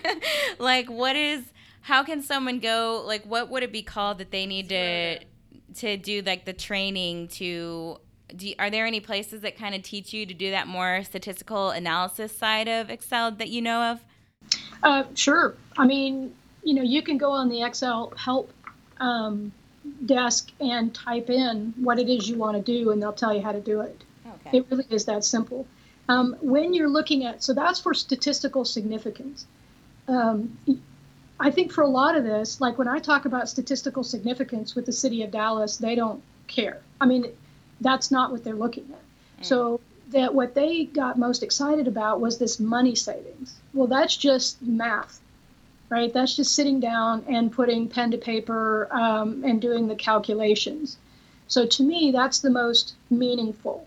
like 0.58 0.88
what 0.88 1.16
is 1.16 1.44
how 1.82 2.02
can 2.02 2.22
someone 2.22 2.60
go 2.60 3.02
like 3.04 3.24
what 3.24 3.50
would 3.50 3.62
it 3.62 3.72
be 3.72 3.82
called 3.82 4.18
that 4.18 4.30
they 4.30 4.46
need 4.46 4.68
to 4.68 5.18
to 5.76 5.96
do 5.96 6.22
like 6.22 6.44
the 6.44 6.52
training 6.52 7.28
to 7.28 7.98
do, 8.34 8.52
are 8.58 8.70
there 8.70 8.86
any 8.86 9.00
places 9.00 9.42
that 9.42 9.56
kind 9.56 9.74
of 9.74 9.82
teach 9.82 10.12
you 10.12 10.26
to 10.26 10.34
do 10.34 10.50
that 10.50 10.66
more 10.66 11.02
statistical 11.04 11.70
analysis 11.70 12.36
side 12.36 12.68
of 12.68 12.90
Excel 12.90 13.32
that 13.32 13.48
you 13.48 13.62
know 13.62 13.92
of? 13.92 14.04
Uh, 14.82 15.04
sure. 15.14 15.54
I 15.76 15.86
mean, 15.86 16.34
you 16.62 16.74
know, 16.74 16.82
you 16.82 17.02
can 17.02 17.18
go 17.18 17.30
on 17.30 17.48
the 17.48 17.62
Excel 17.62 18.12
help 18.16 18.52
um, 19.00 19.52
desk 20.06 20.50
and 20.60 20.94
type 20.94 21.30
in 21.30 21.74
what 21.76 21.98
it 21.98 22.08
is 22.08 22.28
you 22.28 22.36
want 22.36 22.56
to 22.56 22.62
do, 22.62 22.90
and 22.90 23.02
they'll 23.02 23.12
tell 23.12 23.34
you 23.34 23.42
how 23.42 23.52
to 23.52 23.60
do 23.60 23.80
it. 23.80 24.02
Okay. 24.46 24.58
It 24.58 24.66
really 24.70 24.86
is 24.90 25.04
that 25.06 25.24
simple. 25.24 25.66
Um, 26.08 26.36
when 26.40 26.74
you're 26.74 26.88
looking 26.88 27.24
at, 27.24 27.42
so 27.42 27.54
that's 27.54 27.80
for 27.80 27.94
statistical 27.94 28.64
significance. 28.64 29.46
Um, 30.06 30.58
I 31.40 31.50
think 31.50 31.72
for 31.72 31.82
a 31.82 31.88
lot 31.88 32.16
of 32.16 32.24
this, 32.24 32.60
like 32.60 32.78
when 32.78 32.88
I 32.88 32.98
talk 32.98 33.24
about 33.24 33.48
statistical 33.48 34.04
significance 34.04 34.74
with 34.74 34.86
the 34.86 34.92
city 34.92 35.22
of 35.22 35.30
Dallas, 35.30 35.76
they 35.76 35.94
don't 35.94 36.22
care. 36.46 36.80
I 37.00 37.06
mean, 37.06 37.26
that's 37.80 38.10
not 38.10 38.30
what 38.30 38.44
they're 38.44 38.54
looking 38.54 38.88
at. 38.92 39.42
Mm. 39.42 39.44
So 39.44 39.80
that 40.08 40.34
what 40.34 40.54
they 40.54 40.84
got 40.84 41.18
most 41.18 41.42
excited 41.42 41.88
about 41.88 42.20
was 42.20 42.38
this 42.38 42.60
money 42.60 42.94
savings. 42.94 43.54
Well, 43.72 43.88
that's 43.88 44.16
just 44.16 44.62
math, 44.62 45.20
right? 45.88 46.12
That's 46.12 46.36
just 46.36 46.54
sitting 46.54 46.78
down 46.78 47.24
and 47.28 47.50
putting 47.50 47.88
pen 47.88 48.12
to 48.12 48.18
paper 48.18 48.88
um, 48.92 49.42
and 49.44 49.60
doing 49.60 49.88
the 49.88 49.96
calculations. 49.96 50.98
So 51.48 51.66
to 51.66 51.82
me, 51.82 52.10
that's 52.12 52.38
the 52.38 52.50
most 52.50 52.94
meaningful. 53.10 53.86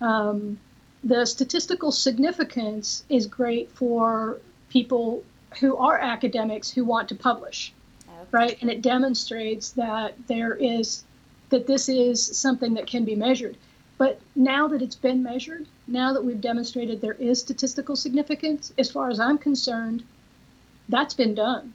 Um, 0.00 0.58
the 1.04 1.24
statistical 1.26 1.92
significance 1.92 3.04
is 3.08 3.26
great 3.26 3.70
for 3.70 4.38
people 4.68 5.22
who 5.60 5.76
are 5.76 5.98
academics 5.98 6.70
who 6.70 6.84
want 6.84 7.08
to 7.08 7.14
publish, 7.14 7.72
okay. 8.08 8.28
right? 8.30 8.58
And 8.60 8.70
it 8.70 8.82
demonstrates 8.82 9.70
that 9.72 10.14
there 10.26 10.54
is 10.54 11.04
that 11.50 11.66
this 11.66 11.88
is 11.88 12.24
something 12.36 12.74
that 12.74 12.86
can 12.86 13.04
be 13.04 13.14
measured. 13.14 13.56
But 13.96 14.20
now 14.36 14.68
that 14.68 14.82
it's 14.82 14.94
been 14.94 15.22
measured, 15.22 15.66
now 15.86 16.12
that 16.12 16.24
we've 16.24 16.40
demonstrated 16.40 17.00
there 17.00 17.14
is 17.14 17.40
statistical 17.40 17.96
significance, 17.96 18.72
as 18.78 18.90
far 18.90 19.10
as 19.10 19.18
I'm 19.18 19.38
concerned, 19.38 20.04
that's 20.88 21.14
been 21.14 21.34
done, 21.34 21.72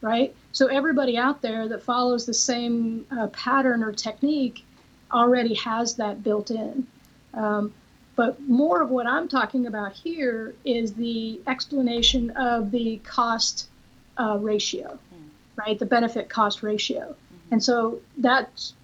right? 0.00 0.34
So 0.52 0.66
everybody 0.66 1.16
out 1.16 1.42
there 1.42 1.68
that 1.68 1.82
follows 1.82 2.26
the 2.26 2.34
same 2.34 3.06
uh, 3.10 3.26
pattern 3.28 3.82
or 3.82 3.92
technique 3.92 4.64
already 5.10 5.54
has 5.54 5.96
that 5.96 6.22
built 6.22 6.50
in. 6.50 6.86
Um, 7.34 7.72
but 8.18 8.40
more 8.48 8.82
of 8.82 8.90
what 8.90 9.06
I'm 9.06 9.28
talking 9.28 9.68
about 9.68 9.92
here 9.92 10.52
is 10.64 10.94
the 10.94 11.40
explanation 11.46 12.30
of 12.30 12.72
the 12.72 12.96
cost 13.04 13.68
uh, 14.16 14.38
ratio, 14.40 14.98
mm. 15.14 15.28
right? 15.54 15.78
The 15.78 15.86
benefit 15.86 16.28
cost 16.28 16.64
ratio. 16.64 17.14
Mm-hmm. 17.14 17.52
And 17.52 17.62
so 17.62 18.00
that's 18.16 18.74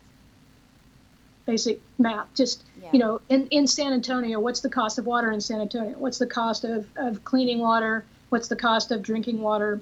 basic 1.46 1.80
math. 1.98 2.32
Just, 2.36 2.62
yeah. 2.80 2.90
you 2.92 3.00
know, 3.00 3.20
in, 3.28 3.48
in 3.48 3.66
San 3.66 3.92
Antonio, 3.92 4.38
what's 4.38 4.60
the 4.60 4.70
cost 4.70 5.00
of 5.00 5.06
water 5.06 5.32
in 5.32 5.40
San 5.40 5.60
Antonio? 5.60 5.98
What's 5.98 6.18
the 6.18 6.28
cost 6.28 6.62
of, 6.62 6.86
of 6.94 7.24
cleaning 7.24 7.58
water? 7.58 8.04
What's 8.28 8.46
the 8.46 8.54
cost 8.54 8.92
of 8.92 9.02
drinking 9.02 9.40
water? 9.40 9.80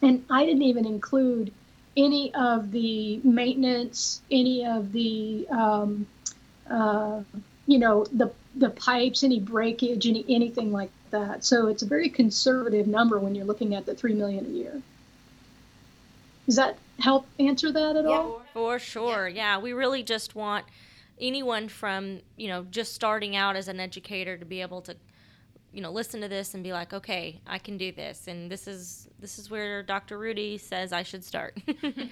And 0.00 0.24
I 0.30 0.46
didn't 0.46 0.62
even 0.62 0.86
include 0.86 1.52
any 1.94 2.32
of 2.32 2.72
the 2.72 3.20
maintenance, 3.22 4.22
any 4.30 4.64
of 4.64 4.92
the, 4.92 5.46
um, 5.50 6.06
uh, 6.70 7.20
you 7.66 7.78
know, 7.78 8.06
the 8.14 8.32
the 8.54 8.70
pipes, 8.70 9.22
any 9.22 9.40
breakage, 9.40 10.06
any 10.06 10.24
anything 10.28 10.72
like 10.72 10.90
that. 11.10 11.44
So 11.44 11.68
it's 11.68 11.82
a 11.82 11.86
very 11.86 12.08
conservative 12.08 12.86
number 12.86 13.18
when 13.18 13.34
you're 13.34 13.44
looking 13.44 13.74
at 13.74 13.86
the 13.86 13.94
three 13.94 14.14
million 14.14 14.46
a 14.46 14.48
year. 14.48 14.82
Does 16.46 16.56
that 16.56 16.76
help 16.98 17.26
answer 17.38 17.70
that 17.72 17.96
at 17.96 18.04
yeah, 18.04 18.10
all? 18.10 18.42
For 18.52 18.78
sure. 18.78 19.28
Yeah. 19.28 19.56
yeah, 19.56 19.62
we 19.62 19.72
really 19.72 20.02
just 20.02 20.34
want 20.34 20.66
anyone 21.20 21.68
from 21.68 22.20
you 22.36 22.48
know 22.48 22.64
just 22.70 22.94
starting 22.94 23.36
out 23.36 23.56
as 23.56 23.68
an 23.68 23.78
educator 23.78 24.36
to 24.36 24.44
be 24.44 24.60
able 24.60 24.82
to 24.82 24.96
you 25.72 25.80
know 25.80 25.90
listen 25.90 26.20
to 26.20 26.28
this 26.28 26.54
and 26.54 26.64
be 26.64 26.72
like 26.72 26.92
okay 26.92 27.40
i 27.46 27.58
can 27.58 27.76
do 27.76 27.92
this 27.92 28.26
and 28.26 28.50
this 28.50 28.66
is 28.66 29.08
this 29.20 29.38
is 29.38 29.50
where 29.50 29.82
dr 29.82 30.18
rudy 30.18 30.58
says 30.58 30.92
i 30.92 31.02
should 31.02 31.24
start 31.24 31.56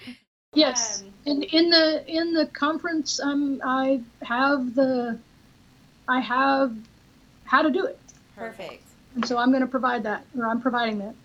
yes 0.53 1.01
um, 1.01 1.13
and 1.25 1.43
in 1.43 1.69
the 1.69 2.03
in 2.07 2.33
the 2.33 2.45
conference 2.47 3.19
um, 3.19 3.61
i 3.65 3.99
have 4.23 4.73
the 4.75 5.17
I 6.11 6.19
have 6.19 6.75
how 7.45 7.61
to 7.61 7.71
do 7.71 7.85
it. 7.85 7.97
Perfect. 8.35 8.83
And 9.15 9.25
so 9.25 9.37
I'm 9.37 9.49
going 9.49 9.61
to 9.61 9.67
provide 9.67 10.03
that, 10.03 10.25
or 10.37 10.45
I'm 10.45 10.59
providing 10.59 10.99
that. 10.99 11.15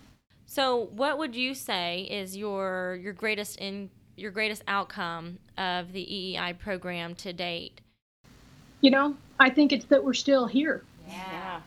So, 0.45 0.87
what 0.95 1.17
would 1.17 1.35
you 1.35 1.53
say 1.53 2.07
is 2.09 2.37
your 2.37 2.97
your 3.01 3.11
greatest 3.11 3.57
in 3.57 3.89
your 4.15 4.31
greatest 4.31 4.63
outcome 4.65 5.39
of 5.57 5.91
the 5.91 6.05
EEI 6.05 6.57
program 6.57 7.15
to 7.15 7.33
date? 7.33 7.81
You 8.79 8.91
know, 8.91 9.17
I 9.39 9.49
think 9.49 9.73
it's 9.73 9.85
that 9.85 10.03
we're 10.03 10.13
still 10.13 10.47
here. 10.47 10.83
Yeah. 11.09 11.59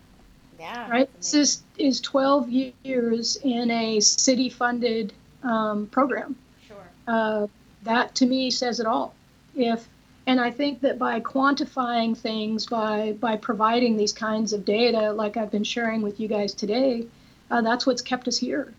Yeah. 0.59 0.91
Right. 0.91 1.11
This 1.19 1.35
is 1.35 1.63
is 1.77 2.01
12 2.01 2.49
years 2.49 3.37
in 3.43 3.71
a 3.71 4.01
city-funded 4.01 5.13
um, 5.43 5.89
program. 5.89 6.37
Sure. 6.67 6.89
Uh, 7.07 7.47
that 7.83 8.15
to 8.15 8.27
me 8.27 8.51
says 8.51 8.81
it 8.81 8.87
all. 8.87 9.15
If 9.55 9.87
and 10.27 10.41
I 10.41 10.51
think 10.51 10.81
that 10.83 10.99
by 10.99 11.21
quantifying 11.21 12.17
things, 12.17 12.67
by 12.67 13.13
by 13.13 13.37
providing 13.37 13.97
these 13.97 14.13
kinds 14.13 14.53
of 14.53 14.65
data, 14.65 15.13
like 15.13 15.37
I've 15.37 15.51
been 15.51 15.65
sharing 15.65 16.03
with 16.03 16.21
you 16.21 16.29
guys 16.29 16.55
today, 16.55 17.07
uh, 17.51 17.63
that's 17.63 17.87
what's 17.87 18.03
kept 18.03 18.29
us 18.29 18.39
here. 18.39 18.73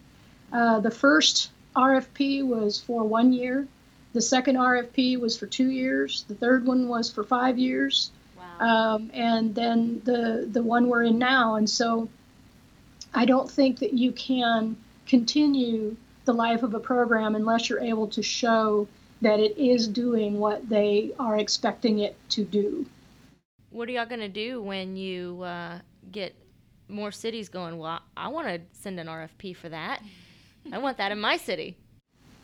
Uh, 0.54 0.80
the 0.80 0.92
first 0.92 1.52
RFP 1.76 2.46
was 2.46 2.80
for 2.80 3.04
one 3.04 3.34
year. 3.34 3.68
The 4.14 4.22
second 4.22 4.58
RFP 4.58 5.20
was 5.20 5.38
for 5.38 5.48
two 5.48 5.70
years. 5.70 6.26
The 6.28 6.36
third 6.36 6.66
one 6.66 6.88
was 6.88 7.10
for 7.10 7.24
five 7.24 7.58
years. 7.58 8.12
Wow. 8.38 8.96
Um, 8.96 9.12
and 9.14 9.56
then 9.56 10.02
the 10.04 10.48
the 10.50 10.62
one 10.62 10.88
we're 10.88 11.04
in 11.04 11.18
now. 11.18 11.56
And 11.56 11.70
so, 11.70 12.10
I 13.14 13.26
don't 13.26 13.50
think 13.50 13.80
that 13.80 13.94
you 13.94 14.12
can 14.12 14.76
continue 15.08 15.96
the 16.26 16.34
life 16.34 16.64
of 16.64 16.74
a 16.74 16.80
program 16.80 17.36
unless 17.36 17.70
you're 17.70 17.80
able 17.80 18.08
to 18.08 18.22
show 18.22 18.88
that 19.22 19.40
it 19.40 19.58
is 19.58 19.88
doing 19.88 20.40
what 20.40 20.68
they 20.68 21.12
are 21.20 21.38
expecting 21.38 22.00
it 22.00 22.16
to 22.30 22.44
do. 22.44 22.86
What 23.70 23.88
are 23.88 23.92
y'all 23.92 24.06
going 24.06 24.22
to 24.22 24.30
do 24.30 24.62
when 24.62 24.98
you 24.98 25.42
uh, 25.44 25.80
get 26.12 26.36
more 26.90 27.12
cities 27.12 27.48
going? 27.48 27.78
Well, 27.78 28.02
I 28.18 28.28
want 28.28 28.48
to 28.48 28.62
send 28.74 29.00
an 29.00 29.08
RFP 29.08 29.56
for 29.56 29.70
that. 29.70 30.02
I 30.72 30.78
want 30.80 30.98
that 30.98 31.12
in 31.12 31.20
my 31.20 31.38
city. 31.38 31.78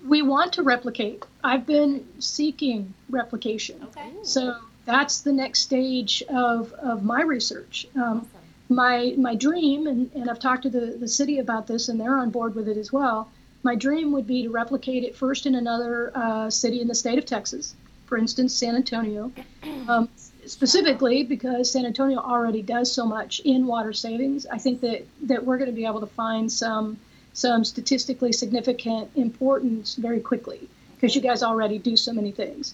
We 0.08 0.22
want 0.22 0.54
to 0.54 0.64
replicate. 0.64 1.26
I've 1.44 1.66
been 1.66 2.08
seeking 2.20 2.94
replication. 3.10 3.82
Okay. 3.84 4.12
So 4.24 4.58
that's 4.86 5.22
the 5.22 5.34
next 5.34 5.62
stage 5.62 6.24
of, 6.30 6.72
of 6.74 7.04
my 7.04 7.22
research. 7.22 7.88
Um, 7.96 8.02
awesome. 8.02 8.30
My 8.70 9.14
my 9.18 9.34
dream, 9.34 9.88
and, 9.88 10.12
and 10.14 10.30
I've 10.30 10.40
talked 10.40 10.64
to 10.64 10.70
the, 10.70 10.98
the 11.00 11.08
city 11.08 11.40
about 11.40 11.68
this, 11.68 11.88
and 11.88 11.98
they're 12.00 12.18
on 12.18 12.32
board 12.32 12.54
with 12.54 12.68
it 12.68 12.76
as 12.76 12.92
well, 12.92 13.32
my 13.68 13.76
dream 13.76 14.14
would 14.14 14.26
be 14.26 14.44
to 14.44 14.50
replicate 14.50 15.04
it 15.04 15.14
first 15.14 15.46
in 15.46 15.54
another 15.54 16.14
uh, 16.16 16.50
city 16.50 16.80
in 16.80 16.88
the 16.88 16.96
state 16.96 17.18
of 17.20 17.26
Texas, 17.26 17.76
for 18.06 18.18
instance, 18.18 18.54
San 18.54 18.78
Antonio, 18.78 19.30
um, 19.90 20.08
specifically 20.46 21.22
because 21.24 21.70
San 21.70 21.86
Antonio 21.86 22.18
already 22.18 22.62
does 22.62 22.90
so 22.90 23.06
much 23.06 23.42
in 23.42 23.68
water 23.68 23.92
savings. 23.92 24.46
I 24.46 24.58
think 24.58 24.80
that, 24.80 25.06
that 25.24 25.44
we're 25.46 25.58
going 25.58 25.70
to 25.70 25.76
be 25.76 25.86
able 25.86 26.00
to 26.00 26.14
find 26.24 26.50
some 26.50 26.98
some 27.34 27.64
statistically 27.66 28.32
significant 28.32 29.12
importance 29.16 29.96
very 29.96 30.22
quickly 30.22 30.68
because 30.96 31.14
you 31.14 31.22
guys 31.22 31.44
already 31.44 31.78
do 31.78 31.96
so 31.96 32.12
many 32.12 32.32
things. 32.32 32.74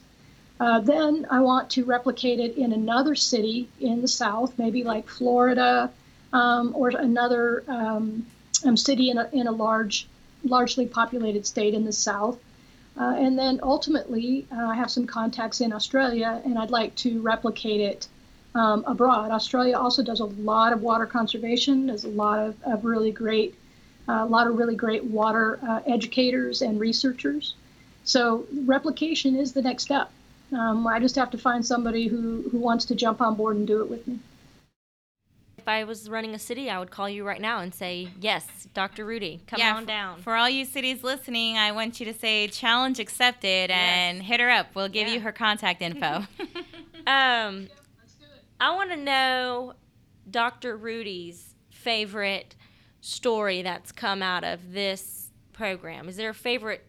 Uh, 0.60 0.80
then 0.80 1.26
I 1.30 1.42
want 1.42 1.72
to 1.72 1.84
replicate 1.84 2.40
it 2.40 2.56
in 2.56 2.72
another 2.72 3.16
city 3.16 3.68
in 3.82 4.02
the 4.02 4.08
South, 4.08 4.58
maybe 4.58 4.84
like 4.84 5.10
Florida 5.10 5.92
um, 6.32 6.72
or 6.76 6.90
another 6.90 7.64
um, 7.68 8.26
um, 8.64 8.78
city 8.78 9.10
in 9.10 9.18
a, 9.18 9.28
in 9.34 9.48
a 9.48 9.52
large 9.52 10.08
largely 10.44 10.86
populated 10.86 11.46
state 11.46 11.74
in 11.74 11.86
the 11.86 11.92
south. 11.92 12.38
Uh, 13.00 13.16
and 13.18 13.38
then 13.38 13.60
ultimately, 13.64 14.46
uh, 14.52 14.68
I 14.68 14.76
have 14.76 14.92
some 14.92 15.08
contacts 15.08 15.62
in 15.62 15.74
Australia, 15.74 16.42
and 16.46 16.60
I'd 16.60 16.70
like 16.70 16.94
to 16.98 17.22
replicate 17.22 17.82
it 17.82 18.08
um, 18.54 18.84
abroad. 18.86 19.32
Australia 19.32 19.78
also 19.78 20.04
does 20.04 20.20
a 20.20 20.26
lot 20.26 20.74
of 20.74 20.82
water 20.82 21.08
conservation. 21.08 21.88
There's 21.88 22.04
a 22.04 22.10
lot 22.10 22.40
of, 22.40 22.56
of 22.64 22.86
really 22.86 23.12
great, 23.12 23.56
uh, 24.08 24.20
a 24.22 24.26
lot 24.26 24.46
of 24.46 24.58
really 24.58 24.76
great 24.76 25.04
water 25.04 25.60
uh, 25.68 25.82
educators 25.88 26.62
and 26.62 26.80
researchers. 26.80 27.56
So 28.04 28.46
replication 28.66 29.36
is 29.36 29.54
the 29.54 29.62
next 29.62 29.84
step. 29.84 30.12
Um, 30.52 30.86
I 30.86 31.00
just 31.00 31.16
have 31.16 31.32
to 31.32 31.38
find 31.38 31.66
somebody 31.66 32.08
who, 32.08 32.48
who 32.52 32.60
wants 32.60 32.86
to 32.86 32.96
jump 32.96 33.22
on 33.22 33.34
board 33.36 33.56
and 33.56 33.66
do 33.66 33.82
it 33.82 33.90
with 33.90 34.08
me 34.08 34.20
if 35.64 35.70
I 35.70 35.86
was 35.86 36.10
running 36.10 36.36
a 36.36 36.40
city, 36.40 36.70
I 36.70 36.78
would 36.78 36.92
call 36.92 37.08
you 37.08 37.26
right 37.26 37.40
now 37.40 37.60
and 37.60 37.74
say, 37.74 38.10
"Yes, 38.20 38.46
Dr. 38.74 39.06
Rudy, 39.06 39.42
come 39.48 39.60
yeah, 39.60 39.76
on 39.76 39.86
down." 39.86 40.22
For 40.22 40.36
all 40.36 40.50
you 40.50 40.66
cities 40.66 41.06
listening, 41.06 41.58
I 41.58 41.72
want 41.72 42.02
you 42.02 42.06
to 42.08 42.14
say 42.14 42.50
"challenge 42.50 43.00
accepted" 43.00 43.70
yes. 43.70 43.72
and 43.72 44.22
hit 44.22 44.42
her 44.42 44.50
up. 44.50 44.76
We'll 44.76 44.90
give 44.90 45.08
yeah. 45.08 45.14
you 45.14 45.20
her 45.22 45.32
contact 45.32 45.82
info. 45.82 46.26
um, 47.08 47.70
I 48.60 48.76
want 48.76 48.92
to 48.92 48.98
know 48.98 49.76
Dr. 50.30 50.76
Rudy's 50.76 51.56
favorite 51.70 52.58
story 53.00 53.62
that's 53.62 53.94
come 53.94 54.22
out 54.22 54.44
of 54.44 54.74
this 54.74 55.32
program. 55.54 56.10
Is 56.10 56.18
there 56.18 56.32
a 56.32 56.34
favorite 56.34 56.86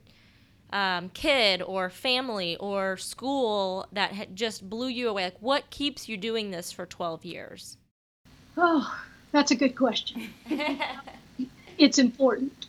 um, 0.73 1.11
kid 1.11 1.63
or 1.63 1.91
family 1.91 2.57
or 2.57 2.97
school 2.97 3.87
that 3.93 4.35
just 4.35 4.69
blew 4.69 4.89
you 4.89 5.11
away? 5.11 5.27
Like, 5.27 5.41
what 5.41 5.71
keeps 5.71 6.09
you 6.09 6.17
doing 6.17 6.51
this 6.51 6.73
for 6.73 6.87
12 6.87 7.25
years? 7.25 7.77
Oh, 8.57 9.03
that's 9.33 9.51
a 9.51 9.57
good 9.57 9.77
question. 9.77 10.33
it's 11.79 11.99
important. 11.99 12.67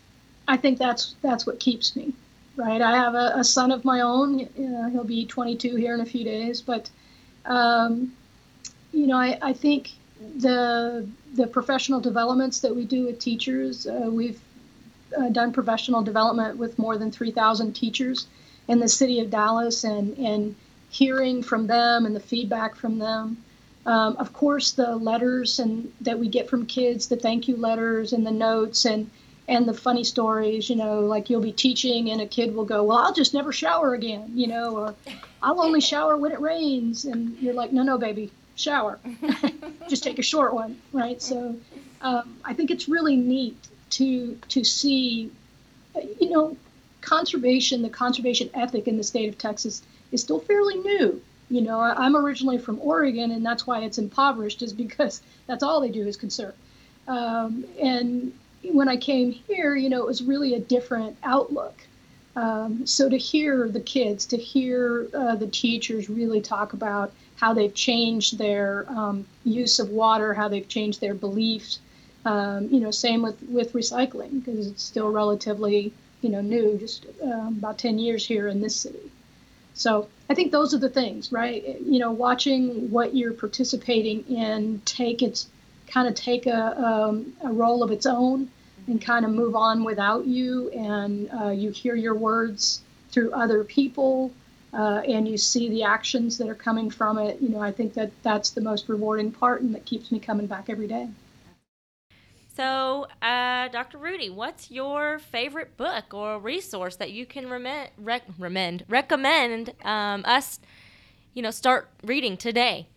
I 0.48 0.58
think 0.58 0.78
that's 0.78 1.16
that's 1.22 1.46
what 1.46 1.60
keeps 1.60 1.96
me, 1.96 2.14
right? 2.56 2.82
I 2.82 2.96
have 2.96 3.16
a, 3.16 3.34
a 3.36 3.44
son 3.44 3.72
of 3.72 3.86
my 3.86 4.02
own. 4.02 4.42
Uh, 4.42 4.90
he'll 4.90 5.04
be 5.04 5.26
22 5.26 5.76
here 5.76 5.94
in 5.94 6.02
a 6.02 6.06
few 6.06 6.24
days, 6.24 6.62
but 6.62 6.90
um, 7.46 8.14
you 8.92 9.08
know, 9.08 9.18
I, 9.18 9.38
I 9.42 9.54
think 9.54 9.92
the 10.38 11.08
the 11.34 11.48
professional 11.48 12.00
developments 12.00 12.60
that 12.62 12.76
we 12.76 12.86
do 12.86 13.06
with 13.06 13.20
teachers, 13.20 13.86
uh, 13.86 14.10
we've 14.10 14.40
uh, 15.18 15.30
done 15.30 15.52
professional 15.52 16.02
development 16.02 16.58
with 16.58 16.80
more 16.80 16.98
than 16.98 17.12
3,000 17.12 17.74
teachers 17.74 18.28
in 18.68 18.80
the 18.80 18.88
city 18.88 19.20
of 19.20 19.30
Dallas, 19.30 19.84
and 19.84 20.18
and 20.18 20.56
hearing 20.90 21.44
from 21.44 21.68
them 21.68 22.06
and 22.06 22.16
the 22.16 22.20
feedback 22.20 22.76
from 22.76 23.00
them. 23.00 23.38
Um, 23.86 24.18
of 24.18 24.34
course, 24.34 24.72
the 24.72 24.96
letters 24.96 25.60
and 25.60 25.94
that 26.02 26.18
we 26.18 26.28
get 26.28 26.50
from 26.50 26.66
kids, 26.66 27.08
the 27.08 27.16
thank 27.16 27.48
you 27.48 27.56
letters 27.56 28.14
and 28.14 28.26
the 28.26 28.32
notes 28.32 28.86
and 28.86 29.10
and 29.48 29.68
the 29.68 29.74
funny 29.74 30.04
stories, 30.04 30.70
you 30.70 30.76
know, 30.76 31.02
like 31.02 31.30
you'll 31.30 31.42
be 31.42 31.52
teaching 31.52 32.10
and 32.10 32.20
a 32.20 32.26
kid 32.26 32.56
will 32.56 32.66
go, 32.66 32.84
Well, 32.84 32.98
I'll 32.98 33.14
just 33.14 33.34
never 33.34 33.54
shower 33.54 33.94
again, 33.94 34.32
you 34.34 34.48
know, 34.48 34.76
or 34.76 34.96
I'll 35.42 35.62
only 35.62 35.82
shower 35.82 36.18
when 36.18 36.32
it 36.32 36.40
rains. 36.40 37.06
And 37.06 37.38
you're 37.40 37.54
like, 37.54 37.72
No, 37.72 37.84
no, 37.84 37.98
baby, 37.98 38.32
shower. 38.56 39.00
just 39.88 40.04
take 40.04 40.18
a 40.18 40.24
short 40.24 40.54
one, 40.54 40.82
right? 40.92 41.22
So 41.22 41.56
um, 42.02 42.38
I 42.44 42.54
think 42.54 42.72
it's 42.72 42.90
really 42.90 43.16
neat 43.16 43.58
to 43.92 44.40
to 44.50 44.64
see, 44.64 45.32
you 46.20 46.30
know, 46.30 46.58
conservation, 47.02 47.84
the 47.84 47.90
conservation 47.90 48.50
ethic 48.56 48.88
in 48.88 48.98
the 48.98 49.04
state 49.04 49.30
of 49.30 49.38
Texas 49.38 49.84
is 50.12 50.22
still 50.22 50.40
fairly 50.40 50.76
new. 50.76 51.22
You 51.50 51.62
know, 51.62 51.80
I'm 51.80 52.16
originally 52.16 52.58
from 52.58 52.80
Oregon, 52.82 53.32
and 53.32 53.46
that's 53.46 53.68
why 53.68 53.82
it's 53.82 53.98
impoverished, 53.98 54.62
is 54.62 54.74
because 54.74 55.22
that's 55.48 55.64
all 55.64 55.82
they 55.82 55.90
do 55.90 56.08
is 56.08 56.18
conserve. 56.18 56.56
Um, 57.08 57.66
and 57.80 58.34
when 58.64 58.90
I 58.90 58.98
came 58.98 59.32
here, 59.32 59.76
you 59.76 59.90
know, 59.90 60.02
it 60.02 60.08
was 60.08 60.24
really 60.24 60.56
a 60.56 60.60
different 60.60 61.18
outlook. 61.24 61.76
Um, 62.36 62.86
so 62.86 63.08
to 63.08 63.18
hear 63.18 63.70
the 63.70 63.80
kids, 63.80 64.26
to 64.28 64.38
hear 64.38 65.08
uh, 65.14 65.36
the 65.36 65.48
teachers 65.48 66.10
really 66.10 66.42
talk 66.42 66.74
about 66.74 67.14
how 67.38 67.54
they've 67.54 67.74
changed 67.74 68.38
their 68.38 68.86
um, 68.90 69.26
use 69.44 69.80
of 69.80 69.90
water, 69.90 70.34
how 70.34 70.48
they've 70.48 70.68
changed 70.68 71.00
their 71.00 71.14
beliefs. 71.14 71.80
Um, 72.26 72.68
you 72.72 72.80
know, 72.80 72.92
same 72.92 73.22
with 73.22 73.42
with 73.44 73.74
recycling 73.74 74.44
because 74.44 74.68
it's 74.68 74.84
still 74.84 75.12
relatively 75.12 75.94
you 76.22 76.30
know 76.30 76.42
new, 76.42 76.78
just 76.78 77.06
uh, 77.24 77.48
about 77.48 77.78
10 77.78 78.00
years 78.00 78.26
here 78.26 78.48
in 78.48 78.62
this 78.62 78.76
city. 78.76 79.12
So 79.74 80.08
I 80.30 80.34
think 80.34 80.52
those 80.52 80.74
are 80.74 80.80
the 80.80 80.90
things, 80.90 81.32
right? 81.32 81.80
You 81.82 82.00
know, 82.00 82.12
watching 82.12 82.90
what 82.90 83.16
you're 83.16 83.34
participating 83.34 84.24
in 84.28 84.82
take 84.86 85.22
its 85.22 85.48
kind 85.88 86.08
of 86.08 86.16
take 86.16 86.48
a, 86.48 86.84
um, 86.84 87.34
a 87.44 87.52
role 87.52 87.84
of 87.84 87.92
its 87.92 88.06
own 88.06 88.50
and 88.88 89.02
kind 89.02 89.24
of 89.26 89.32
move 89.32 89.56
on 89.56 89.84
without 89.84 90.26
you, 90.26 90.70
and 90.72 91.30
uh, 91.32 91.50
you 91.50 91.72
hear 91.72 91.96
your 91.96 92.16
words 92.16 92.82
through 93.10 93.32
other 93.32 93.64
people, 93.64 94.32
uh, 94.74 95.02
and 95.08 95.28
you 95.28 95.38
see 95.38 95.70
the 95.70 95.84
actions 95.84 96.38
that 96.38 96.50
are 96.50 96.56
coming 96.56 96.90
from 96.90 97.18
it. 97.18 97.42
You 97.42 97.50
know, 97.50 97.60
I 97.60 97.72
think 97.72 97.94
that 97.94 98.12
that's 98.24 98.50
the 98.52 98.62
most 98.62 98.90
rewarding 98.90 99.32
part, 99.32 99.62
and 99.62 99.74
that 99.76 99.86
keeps 99.86 100.12
me 100.12 100.20
coming 100.20 100.48
back 100.48 100.70
every 100.70 100.88
day. 100.88 101.08
So, 102.56 103.08
uh, 103.22 103.68
Dr. 103.68 103.98
Rudy, 103.98 104.30
what's 104.30 104.72
your 104.72 105.20
favorite 105.20 105.76
book 105.76 106.14
or 106.14 106.40
resource 106.40 106.96
that 106.96 107.12
you 107.12 107.26
can 107.26 107.50
rem- 107.50 107.90
rec- 107.98 108.24
recommend 108.40 108.86
recommend 108.88 109.74
um, 109.84 110.24
us, 110.26 110.60
you 111.34 111.42
know, 111.42 111.52
start 111.52 111.90
reading 112.06 112.38
today? 112.38 112.88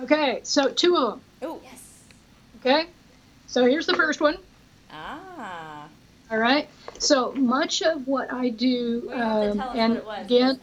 Okay, 0.00 0.40
so 0.42 0.70
two 0.70 0.96
of 0.96 1.10
them. 1.10 1.20
Oh, 1.42 1.60
yes. 1.62 2.02
Okay, 2.60 2.86
so 3.46 3.64
here's 3.64 3.86
the 3.86 3.94
first 3.94 4.20
one. 4.20 4.36
Ah. 4.92 5.86
All 6.30 6.38
right. 6.38 6.68
So 6.98 7.32
much 7.32 7.82
of 7.82 8.06
what 8.06 8.32
I 8.32 8.48
do, 8.48 9.10
um, 9.12 9.62
and 9.74 10.02
again, 10.16 10.60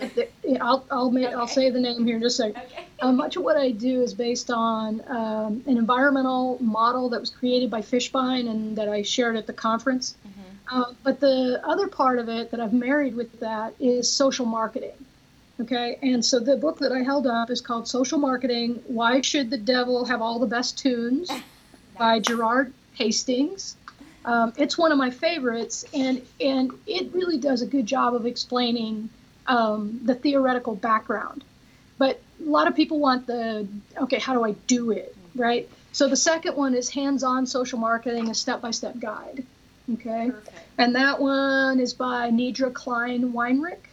I'll 0.60 0.86
I'll 0.92 1.12
make, 1.12 1.28
okay. 1.28 1.36
I'll 1.36 1.48
say 1.48 1.70
the 1.70 1.80
name 1.80 2.06
here 2.06 2.18
in 2.18 2.22
just 2.22 2.40
a 2.40 2.44
second. 2.44 2.62
Okay. 2.72 2.86
Uh, 3.02 3.12
much 3.12 3.36
of 3.36 3.44
what 3.44 3.58
I 3.58 3.72
do 3.72 4.02
is 4.02 4.14
based 4.14 4.50
on 4.52 5.02
um, 5.08 5.64
an 5.66 5.78
environmental 5.78 6.58
model 6.62 7.10
that 7.10 7.20
was 7.20 7.30
created 7.30 7.70
by 7.70 7.82
Fishbein 7.82 8.50
and 8.50 8.78
that 8.78 8.90
I 8.90 9.02
shared 9.02 9.36
at 9.36 9.48
the 9.48 9.54
conference. 9.54 10.16
Mm-hmm. 10.28 10.82
Uh, 10.82 10.94
but 11.04 11.20
the 11.20 11.62
other 11.64 11.88
part 11.88 12.20
of 12.20 12.30
it 12.30 12.52
that 12.52 12.60
I've 12.60 12.74
married 12.74 13.16
with 13.16 13.40
that 13.40 13.76
is 13.80 14.12
social 14.12 14.46
marketing. 14.46 14.94
Okay, 15.60 15.98
and 16.02 16.24
so 16.24 16.40
the 16.40 16.58
book 16.58 16.80
that 16.80 16.92
I 16.92 17.02
held 17.02 17.28
up 17.28 17.50
is 17.50 17.62
called 17.62 17.88
Social 17.88 18.20
Marketing: 18.20 18.84
Why 18.88 19.22
Should 19.22 19.50
the 19.50 19.58
Devil 19.58 20.04
Have 20.06 20.22
All 20.22 20.40
the 20.40 20.48
Best 20.48 20.78
Tunes 20.78 21.32
by 21.98 22.20
Gerard 22.20 22.74
Hastings. 22.96 23.78
Um, 24.26 24.54
it's 24.58 24.76
one 24.76 24.92
of 24.92 24.98
my 24.98 25.12
favorites, 25.12 25.86
and 25.94 26.22
and 26.42 26.72
it 26.88 27.14
really 27.14 27.38
does 27.38 27.62
a 27.62 27.68
good 27.68 27.86
job 27.86 28.16
of 28.16 28.26
explaining 28.26 29.10
um, 29.46 30.02
the 30.04 30.16
theoretical 30.16 30.76
background. 30.76 31.44
But 32.00 32.20
a 32.44 32.50
lot 32.50 32.68
of 32.68 32.76
people 32.76 33.00
want 33.00 33.28
the 33.28 33.68
okay, 34.02 34.20
how 34.20 34.34
do 34.34 34.44
I 34.44 34.52
do 34.66 34.92
it, 34.92 35.16
right? 35.36 35.70
So 35.92 36.10
the 36.10 36.18
second 36.18 36.58
one 36.58 36.74
is 36.74 36.90
hands-on 36.90 37.46
social 37.46 37.80
marketing, 37.80 38.30
a 38.30 38.34
step-by-step 38.34 39.00
guide. 39.00 39.46
Okay, 39.94 40.32
Perfect. 40.32 40.58
and 40.80 40.96
that 40.96 41.22
one 41.22 41.80
is 41.80 41.94
by 41.94 42.32
Nedra 42.32 42.74
Kline 42.74 43.32
Weinreich, 43.32 43.86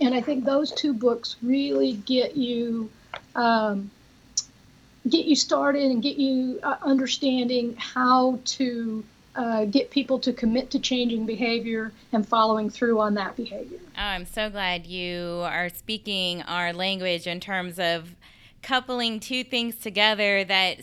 and 0.00 0.14
I 0.14 0.22
think 0.22 0.44
those 0.44 0.72
two 0.72 0.94
books 0.94 1.36
really 1.42 1.92
get 1.92 2.36
you. 2.36 2.90
Um, 3.34 3.90
get 5.08 5.24
you 5.24 5.34
started 5.34 5.84
and 5.84 6.02
get 6.02 6.16
you 6.16 6.60
uh, 6.62 6.76
understanding 6.82 7.74
how 7.76 8.38
to 8.44 9.02
uh, 9.34 9.64
get 9.64 9.90
people 9.90 10.18
to 10.18 10.32
commit 10.32 10.70
to 10.70 10.78
changing 10.78 11.26
behavior 11.26 11.92
and 12.12 12.26
following 12.26 12.68
through 12.68 13.00
on 13.00 13.14
that 13.14 13.36
behavior. 13.36 13.78
Oh, 13.96 14.02
I'm 14.02 14.26
so 14.26 14.50
glad 14.50 14.86
you 14.86 15.42
are 15.44 15.68
speaking 15.68 16.42
our 16.42 16.72
language 16.72 17.26
in 17.26 17.40
terms 17.40 17.78
of 17.78 18.14
coupling 18.62 19.20
two 19.20 19.44
things 19.44 19.76
together 19.76 20.44
that 20.44 20.78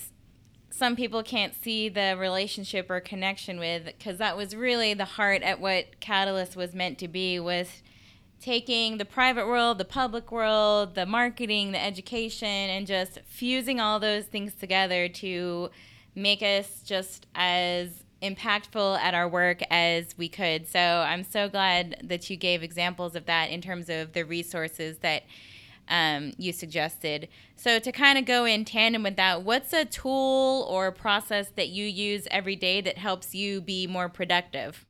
some 0.70 0.96
people 0.96 1.24
can't 1.24 1.56
see 1.56 1.90
the 1.90 2.16
relationship 2.18 2.90
or 2.90 3.00
connection 3.00 3.60
with 3.60 3.86
because 3.86 4.18
that 4.20 4.38
was 4.38 4.56
really 4.56 4.94
the 4.94 5.06
heart 5.06 5.42
at 5.42 5.60
what 5.60 6.00
catalyst 6.00 6.56
was 6.56 6.74
meant 6.74 7.00
to 7.00 7.08
be 7.08 7.40
was 7.40 7.82
taking 8.40 8.98
the 8.98 9.06
private 9.06 9.48
world, 9.48 9.80
the 9.80 9.86
public 9.86 10.32
world, 10.32 10.94
the 10.94 11.06
marketing, 11.06 11.72
the 11.72 11.84
education, 11.84 12.48
and 12.48 12.86
just 12.86 13.20
fusing 13.26 13.80
all 13.80 14.00
those 14.00 14.26
things 14.26 14.54
together 14.54 15.10
to 15.10 15.70
make 16.14 16.42
us 16.42 16.82
just 16.86 17.26
as 17.34 18.04
impactful 18.22 18.98
at 19.00 19.14
our 19.14 19.28
work 19.28 19.62
as 19.70 20.18
we 20.18 20.30
could. 20.30 20.68
So 20.68 20.80
I'm 20.80 21.24
so 21.24 21.50
glad 21.50 22.02
that 22.04 22.30
you 22.30 22.38
gave 22.38 22.64
examples 22.64 23.16
of 23.16 23.26
that 23.26 23.50
in 23.50 23.62
terms 23.62 23.90
of 23.90 24.14
the 24.14 24.24
resources 24.24 24.98
that 25.00 25.24
um, 25.90 26.34
you 26.38 26.52
suggested. 26.52 27.30
So 27.56 27.80
to 27.80 27.92
kind 27.92 28.18
of 28.18 28.26
go 28.26 28.46
in 28.46 28.66
tandem 28.66 29.04
with 29.04 29.16
that, 29.16 29.44
what's 29.44 29.74
a 29.74 29.86
tool 29.86 30.68
or 30.70 30.92
process 30.92 31.50
that 31.56 31.70
you 31.70 31.86
use 31.86 32.28
every 32.30 32.56
day 32.56 32.82
that 32.82 32.98
helps 32.98 33.34
you 33.34 33.62
be 33.62 33.88
more 33.88 34.10
productive? 34.10 34.86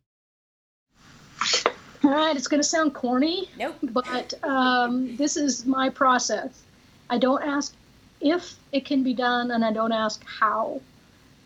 All 2.04 2.12
right, 2.12 2.36
it's 2.36 2.48
going 2.48 2.62
to 2.62 2.68
sound 2.68 2.94
corny. 2.94 3.50
Nope. 3.58 3.76
But 3.84 4.34
um, 4.44 5.16
this 5.18 5.36
is 5.38 5.66
my 5.66 5.90
process. 5.90 6.62
I 7.10 7.18
don't 7.18 7.44
ask 7.44 7.74
if 8.22 8.56
it 8.72 8.86
can 8.86 9.04
be 9.04 9.14
done, 9.14 9.52
and 9.52 9.64
I 9.64 9.72
don't 9.72 9.92
ask 9.92 10.24
how. 10.26 10.82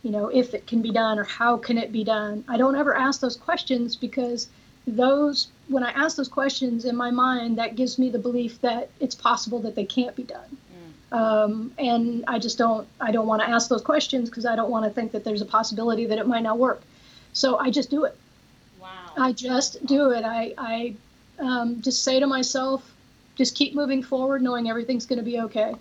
You 0.03 0.11
know, 0.11 0.27
if 0.27 0.53
it 0.53 0.65
can 0.65 0.81
be 0.81 0.91
done 0.91 1.19
or 1.19 1.23
how 1.23 1.57
can 1.57 1.77
it 1.77 1.91
be 1.91 2.03
done. 2.03 2.43
I 2.47 2.57
don't 2.57 2.75
ever 2.75 2.95
ask 2.95 3.21
those 3.21 3.35
questions 3.35 3.95
because 3.95 4.47
those, 4.87 5.49
when 5.67 5.83
I 5.83 5.91
ask 5.91 6.17
those 6.17 6.27
questions 6.27 6.85
in 6.85 6.95
my 6.95 7.11
mind, 7.11 7.57
that 7.59 7.75
gives 7.75 7.99
me 7.99 8.09
the 8.09 8.19
belief 8.19 8.59
that 8.61 8.89
it's 8.99 9.13
possible 9.13 9.59
that 9.59 9.75
they 9.75 9.85
can't 9.85 10.15
be 10.15 10.23
done. 10.23 10.57
Mm. 11.11 11.15
Um, 11.15 11.73
and 11.77 12.23
I 12.27 12.39
just 12.39 12.57
don't, 12.57 12.87
I 12.99 13.11
don't 13.11 13.27
want 13.27 13.41
to 13.43 13.49
ask 13.49 13.69
those 13.69 13.83
questions 13.83 14.29
because 14.29 14.45
I 14.45 14.55
don't 14.55 14.71
want 14.71 14.85
to 14.85 14.91
think 14.91 15.11
that 15.11 15.23
there's 15.23 15.41
a 15.41 15.45
possibility 15.45 16.05
that 16.07 16.17
it 16.17 16.27
might 16.27 16.43
not 16.43 16.57
work. 16.57 16.81
So 17.33 17.57
I 17.57 17.69
just 17.69 17.89
do 17.89 18.05
it. 18.05 18.17
I 19.17 19.33
just 19.33 19.85
do 19.85 20.11
it. 20.11 20.23
I, 20.23 20.53
I 20.57 20.95
um, 21.39 21.81
just 21.81 22.03
say 22.03 22.19
to 22.19 22.27
myself, 22.27 22.91
just 23.35 23.55
keep 23.55 23.75
moving 23.75 24.03
forward, 24.03 24.41
knowing 24.41 24.69
everything's 24.69 25.05
going 25.05 25.19
to 25.19 25.25
be 25.25 25.39
okay. 25.41 25.75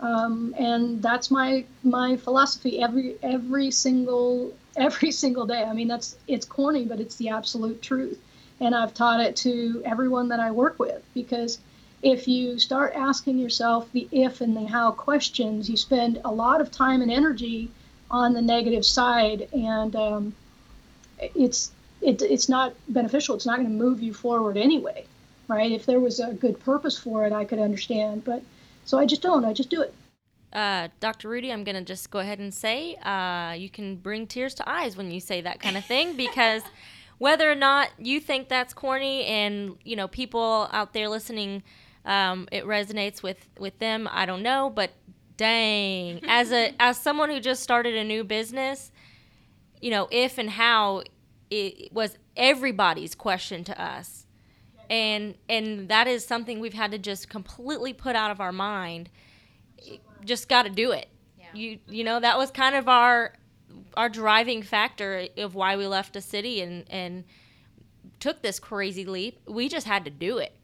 Um, 0.00 0.54
and 0.56 1.02
that's 1.02 1.30
my 1.30 1.64
my 1.82 2.16
philosophy 2.16 2.80
every 2.80 3.16
every 3.22 3.70
single 3.70 4.52
every 4.76 5.10
single 5.10 5.46
day. 5.46 5.64
I 5.64 5.72
mean, 5.72 5.88
that's 5.88 6.16
it's 6.26 6.46
corny, 6.46 6.84
but 6.84 7.00
it's 7.00 7.16
the 7.16 7.30
absolute 7.30 7.82
truth. 7.82 8.18
And 8.60 8.74
I've 8.74 8.94
taught 8.94 9.20
it 9.20 9.36
to 9.36 9.82
everyone 9.84 10.28
that 10.28 10.40
I 10.40 10.50
work 10.50 10.78
with 10.78 11.02
because 11.14 11.58
if 12.02 12.28
you 12.28 12.58
start 12.58 12.94
asking 12.94 13.38
yourself 13.38 13.90
the 13.92 14.08
if 14.12 14.40
and 14.40 14.56
the 14.56 14.66
how 14.66 14.92
questions, 14.92 15.68
you 15.68 15.76
spend 15.76 16.20
a 16.24 16.30
lot 16.30 16.60
of 16.60 16.70
time 16.70 17.02
and 17.02 17.10
energy 17.10 17.70
on 18.10 18.32
the 18.32 18.42
negative 18.42 18.86
side, 18.86 19.48
and 19.52 19.94
um, 19.96 20.34
it's 21.18 21.72
it, 22.00 22.22
it's 22.22 22.48
not 22.48 22.74
beneficial. 22.88 23.34
It's 23.34 23.46
not 23.46 23.56
going 23.56 23.68
to 23.68 23.74
move 23.74 24.00
you 24.00 24.14
forward 24.14 24.56
anyway, 24.56 25.04
right? 25.48 25.72
If 25.72 25.86
there 25.86 26.00
was 26.00 26.20
a 26.20 26.32
good 26.32 26.60
purpose 26.60 26.96
for 26.96 27.26
it, 27.26 27.32
I 27.32 27.44
could 27.44 27.58
understand. 27.58 28.24
But 28.24 28.42
so 28.88 28.98
I 28.98 29.04
just 29.04 29.20
don't. 29.22 29.44
I 29.44 29.52
just 29.52 29.68
do 29.68 29.82
it. 29.82 29.94
Uh, 30.52 30.88
Dr. 30.98 31.28
Rudy, 31.28 31.52
I'm 31.52 31.62
going 31.62 31.76
to 31.76 31.82
just 31.82 32.10
go 32.10 32.20
ahead 32.20 32.38
and 32.38 32.52
say 32.52 32.96
uh, 32.96 33.52
you 33.52 33.68
can 33.68 33.96
bring 33.96 34.26
tears 34.26 34.54
to 34.54 34.68
eyes 34.68 34.96
when 34.96 35.10
you 35.10 35.20
say 35.20 35.42
that 35.42 35.60
kind 35.60 35.76
of 35.76 35.84
thing 35.84 36.16
because 36.16 36.62
whether 37.18 37.50
or 37.50 37.54
not 37.54 37.90
you 37.98 38.18
think 38.18 38.48
that's 38.48 38.72
corny 38.72 39.24
and 39.26 39.76
you 39.84 39.94
know 39.94 40.08
people 40.08 40.68
out 40.72 40.94
there 40.94 41.08
listening, 41.08 41.62
um, 42.06 42.48
it 42.50 42.64
resonates 42.64 43.22
with 43.22 43.46
with 43.58 43.78
them. 43.78 44.08
I 44.10 44.24
don't 44.24 44.42
know, 44.42 44.70
but 44.74 44.92
Dang. 45.38 46.20
As 46.26 46.50
a 46.52 46.74
as 46.80 46.98
someone 46.98 47.30
who 47.30 47.40
just 47.40 47.62
started 47.62 47.94
a 47.94 48.04
new 48.04 48.24
business, 48.24 48.92
you 49.80 49.90
know, 49.90 50.08
if 50.10 50.36
and 50.36 50.50
how 50.50 51.04
it 51.50 51.92
was 51.92 52.18
everybody's 52.36 53.14
question 53.14 53.64
to 53.64 53.80
us. 53.80 54.26
And 54.90 55.34
and 55.48 55.88
that 55.88 56.06
is 56.06 56.24
something 56.24 56.60
we've 56.60 56.74
had 56.74 56.92
to 56.92 56.98
just 56.98 57.28
completely 57.28 57.92
put 57.92 58.16
out 58.16 58.30
of 58.30 58.40
our 58.40 58.52
mind. 58.52 59.10
Just 60.24 60.48
got 60.48 60.62
to 60.62 60.70
do 60.70 60.92
it. 60.92 61.08
Yeah. 61.38 61.46
You 61.52 61.78
you 61.88 62.04
know, 62.04 62.20
that 62.20 62.38
was 62.38 62.50
kind 62.50 62.74
of 62.74 62.88
our 62.88 63.34
our 63.96 64.08
driving 64.08 64.62
factor 64.62 65.26
of 65.36 65.54
why 65.54 65.76
we 65.76 65.86
left 65.86 66.14
the 66.14 66.20
city 66.20 66.60
and 66.60 66.84
and 66.88 67.24
took 68.20 68.42
this 68.42 68.58
crazy 68.58 69.04
leap. 69.04 69.38
We 69.46 69.68
just 69.68 69.86
had 69.86 70.04
to 70.04 70.10
do 70.10 70.38
it. 70.38 70.54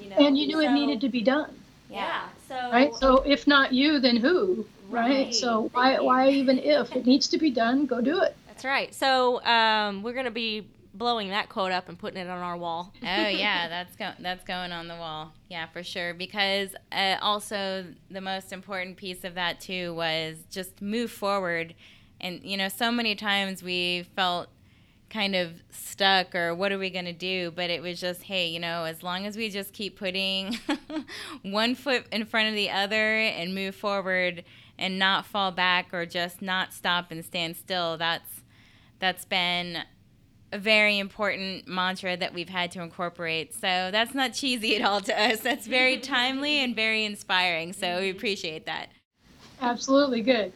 You 0.00 0.10
know? 0.10 0.16
And 0.16 0.36
you 0.36 0.46
knew 0.46 0.60
so, 0.62 0.68
it 0.68 0.72
needed 0.72 1.00
to 1.02 1.08
be 1.08 1.22
done. 1.22 1.54
Yeah. 1.88 2.28
So 2.48 2.54
right. 2.72 2.94
So 2.94 3.18
if 3.18 3.46
not 3.46 3.72
you, 3.72 4.00
then 4.00 4.16
who? 4.16 4.66
Right. 4.88 5.26
right. 5.26 5.34
So 5.34 5.70
why 5.72 6.00
why 6.00 6.30
even 6.30 6.58
if 6.58 6.94
it 6.94 7.06
needs 7.06 7.28
to 7.28 7.38
be 7.38 7.50
done, 7.50 7.86
go 7.86 8.00
do 8.00 8.20
it. 8.20 8.36
That's 8.48 8.64
right. 8.64 8.94
So 8.94 9.42
um, 9.44 10.02
we're 10.02 10.12
gonna 10.12 10.30
be 10.30 10.66
blowing 10.94 11.30
that 11.30 11.48
quote 11.48 11.72
up 11.72 11.88
and 11.88 11.98
putting 11.98 12.18
it 12.18 12.28
on 12.28 12.38
our 12.38 12.56
wall. 12.56 12.92
oh 13.02 13.26
yeah, 13.26 13.68
that's 13.68 13.96
go- 13.96 14.14
that's 14.20 14.44
going 14.44 14.72
on 14.72 14.88
the 14.88 14.96
wall. 14.96 15.32
Yeah, 15.50 15.66
for 15.66 15.82
sure. 15.82 16.14
Because 16.14 16.70
uh, 16.92 17.16
also 17.20 17.86
the 18.10 18.20
most 18.20 18.52
important 18.52 18.96
piece 18.96 19.24
of 19.24 19.34
that 19.34 19.60
too 19.60 19.94
was 19.94 20.36
just 20.50 20.80
move 20.80 21.10
forward. 21.10 21.74
And 22.20 22.42
you 22.42 22.56
know, 22.56 22.68
so 22.68 22.90
many 22.90 23.14
times 23.14 23.62
we 23.62 24.06
felt 24.14 24.48
kind 25.10 25.36
of 25.36 25.62
stuck 25.70 26.34
or 26.34 26.54
what 26.54 26.72
are 26.72 26.78
we 26.78 26.90
going 26.90 27.04
to 27.04 27.12
do 27.12 27.52
but 27.52 27.70
it 27.70 27.80
was 27.80 28.00
just 28.00 28.22
hey 28.24 28.48
you 28.48 28.58
know 28.58 28.82
as 28.82 29.00
long 29.00 29.26
as 29.26 29.36
we 29.36 29.48
just 29.48 29.72
keep 29.72 29.96
putting 29.96 30.58
one 31.42 31.76
foot 31.76 32.04
in 32.10 32.24
front 32.24 32.48
of 32.48 32.54
the 32.56 32.68
other 32.68 33.18
and 33.18 33.54
move 33.54 33.76
forward 33.76 34.42
and 34.76 34.98
not 34.98 35.24
fall 35.24 35.52
back 35.52 35.86
or 35.92 36.04
just 36.04 36.42
not 36.42 36.72
stop 36.72 37.12
and 37.12 37.24
stand 37.24 37.54
still 37.54 37.96
that's 37.96 38.40
that's 38.98 39.24
been 39.24 39.84
a 40.54 40.58
very 40.58 40.98
important 40.98 41.66
mantra 41.66 42.16
that 42.16 42.32
we've 42.32 42.48
had 42.48 42.70
to 42.70 42.80
incorporate 42.80 43.52
so 43.52 43.90
that's 43.90 44.14
not 44.14 44.32
cheesy 44.32 44.76
at 44.76 44.82
all 44.82 45.00
to 45.00 45.20
us 45.20 45.40
that's 45.40 45.66
very 45.66 45.98
timely 46.16 46.58
and 46.60 46.76
very 46.76 47.04
inspiring 47.04 47.72
so 47.72 48.00
we 48.00 48.08
appreciate 48.08 48.64
that 48.66 48.88
absolutely 49.60 50.20
good 50.20 50.52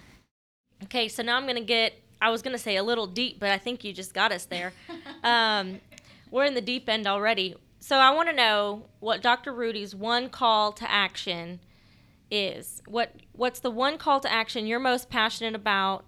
okay 0.85 1.09
so 1.09 1.23
now 1.23 1.37
i'm 1.37 1.45
going 1.45 1.57
to 1.57 1.61
get 1.61 1.95
I 2.21 2.31
was 2.31 2.43
gonna 2.43 2.59
say 2.59 2.77
a 2.77 2.83
little 2.83 3.07
deep, 3.07 3.39
but 3.39 3.51
I 3.51 3.59
think 3.59 3.85
you 3.85 3.93
just 3.93 4.13
got 4.15 4.33
us 4.33 4.45
there. 4.47 4.73
um, 5.23 5.81
we're 6.31 6.45
in 6.45 6.55
the 6.55 6.61
deep 6.61 6.89
end 6.89 7.07
already. 7.07 7.55
So 7.81 7.97
I 7.97 8.11
want 8.11 8.29
to 8.29 8.35
know 8.35 8.87
what 9.01 9.23
Dr. 9.23 9.53
Rudy's 9.53 9.95
one 9.95 10.29
call 10.29 10.73
to 10.73 10.91
action 10.91 11.61
is. 12.31 12.83
What 12.87 13.15
what's 13.33 13.61
the 13.61 13.71
one 13.71 13.99
call 13.99 14.21
to 14.21 14.31
action 14.31 14.67
you're 14.67 14.81
most 14.81 15.11
passionate 15.11 15.55
about, 15.55 16.05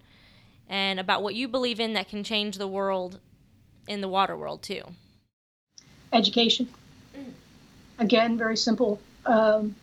and 0.68 0.98
about 0.98 1.22
what 1.22 1.34
you 1.34 1.48
believe 1.48 1.80
in 1.80 1.92
that 1.94 2.08
can 2.08 2.24
change 2.24 2.58
the 2.58 2.68
world, 2.68 3.20
in 3.90 4.00
the 4.00 4.08
water 4.08 4.36
world 4.36 4.62
too. 4.62 4.82
Education. 6.12 6.68
Again, 7.98 8.38
very 8.38 8.56
simple. 8.56 9.00
Um, 9.26 9.74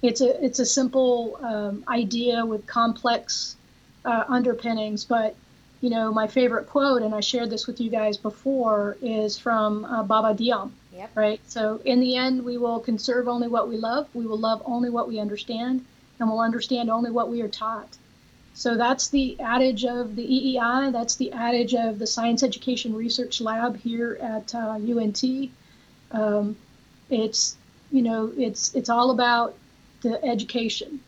it's 0.00 0.20
a 0.20 0.42
it's 0.42 0.60
a 0.60 0.66
simple 0.66 1.38
um, 1.42 1.84
idea 1.88 2.46
with 2.46 2.66
complex 2.66 3.56
uh, 4.04 4.24
underpinnings, 4.28 5.04
but 5.04 5.34
you 5.80 5.90
know, 5.90 6.12
my 6.12 6.28
favorite 6.28 6.68
quote, 6.68 7.02
and 7.02 7.12
I 7.14 7.20
shared 7.20 7.50
this 7.50 7.66
with 7.66 7.80
you 7.80 7.90
guys 7.90 8.16
before, 8.16 8.96
is 9.02 9.36
from 9.36 9.84
uh, 9.84 10.04
Baba 10.04 10.34
Dioum. 10.40 10.70
Yep. 10.94 11.10
Right. 11.16 11.40
So 11.48 11.80
in 11.84 11.98
the 11.98 12.16
end, 12.16 12.44
we 12.44 12.58
will 12.58 12.78
conserve 12.78 13.26
only 13.26 13.48
what 13.48 13.68
we 13.68 13.76
love. 13.76 14.06
We 14.14 14.24
will 14.24 14.38
love 14.38 14.62
only 14.64 14.88
what 14.88 15.08
we 15.08 15.18
understand, 15.18 15.84
and 16.20 16.28
we'll 16.28 16.40
understand 16.40 16.90
only 16.90 17.10
what 17.10 17.28
we 17.28 17.42
are 17.42 17.48
taught. 17.48 17.96
So 18.54 18.76
that's 18.76 19.08
the 19.08 19.40
adage 19.40 19.84
of 19.84 20.14
the 20.14 20.26
EEI. 20.26 20.92
That's 20.92 21.16
the 21.16 21.32
adage 21.32 21.74
of 21.74 21.98
the 21.98 22.06
Science 22.06 22.42
Education 22.42 22.94
Research 22.94 23.40
Lab 23.40 23.76
here 23.78 24.18
at 24.20 24.54
uh, 24.54 24.78
UNT. 24.78 25.24
Um, 26.12 26.56
it's 27.08 27.56
you 27.90 28.02
know 28.02 28.32
it's 28.36 28.74
it's 28.74 28.88
all 28.88 29.10
about 29.10 29.54
the 30.02 30.22
education 30.24 31.00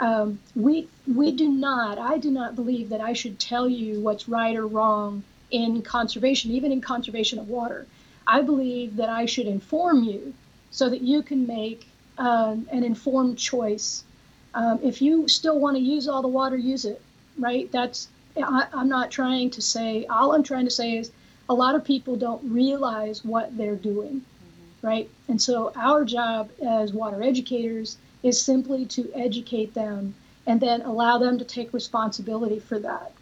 um, 0.00 0.40
we 0.56 0.88
we 1.06 1.30
do 1.30 1.48
not. 1.48 1.98
I 1.98 2.16
do 2.16 2.30
not 2.30 2.56
believe 2.56 2.88
that 2.88 3.00
I 3.00 3.12
should 3.12 3.38
tell 3.38 3.68
you 3.68 4.00
what's 4.00 4.28
right 4.28 4.56
or 4.56 4.66
wrong 4.66 5.22
in 5.50 5.82
conservation, 5.82 6.50
even 6.52 6.72
in 6.72 6.80
conservation 6.80 7.38
of 7.38 7.48
water. 7.48 7.86
I 8.26 8.40
believe 8.40 8.96
that 8.96 9.10
I 9.10 9.26
should 9.26 9.46
inform 9.46 10.04
you 10.04 10.32
so 10.70 10.88
that 10.88 11.02
you 11.02 11.22
can 11.22 11.46
make 11.46 11.86
um, 12.16 12.66
an 12.72 12.82
informed 12.82 13.36
choice. 13.38 14.04
Um, 14.54 14.80
if 14.82 15.00
you 15.00 15.28
still 15.28 15.58
want 15.58 15.76
to 15.76 15.82
use 15.82 16.08
all 16.08 16.22
the 16.22 16.28
water, 16.28 16.56
use 16.56 16.84
it. 16.84 17.00
Right? 17.38 17.70
That's 17.70 18.08
I, 18.36 18.66
I'm 18.72 18.88
not 18.88 19.10
trying 19.10 19.50
to 19.50 19.62
say. 19.62 20.06
All 20.06 20.34
I'm 20.34 20.42
trying 20.42 20.64
to 20.64 20.70
say 20.70 20.96
is 20.96 21.10
a 21.48 21.54
lot 21.54 21.74
of 21.74 21.84
people 21.84 22.16
don't 22.16 22.42
realize 22.50 23.24
what 23.24 23.56
they're 23.56 23.76
doing. 23.76 24.20
Mm-hmm. 24.20 24.86
Right? 24.86 25.10
And 25.28 25.40
so 25.40 25.72
our 25.76 26.04
job 26.04 26.50
as 26.66 26.92
water 26.92 27.22
educators 27.22 27.96
is 28.22 28.40
simply 28.40 28.84
to 28.86 29.10
educate 29.14 29.74
them 29.74 30.14
and 30.46 30.60
then 30.60 30.82
allow 30.82 31.18
them 31.18 31.38
to 31.38 31.44
take 31.44 31.72
responsibility 31.72 32.58
for 32.58 32.78
that. 32.78 33.12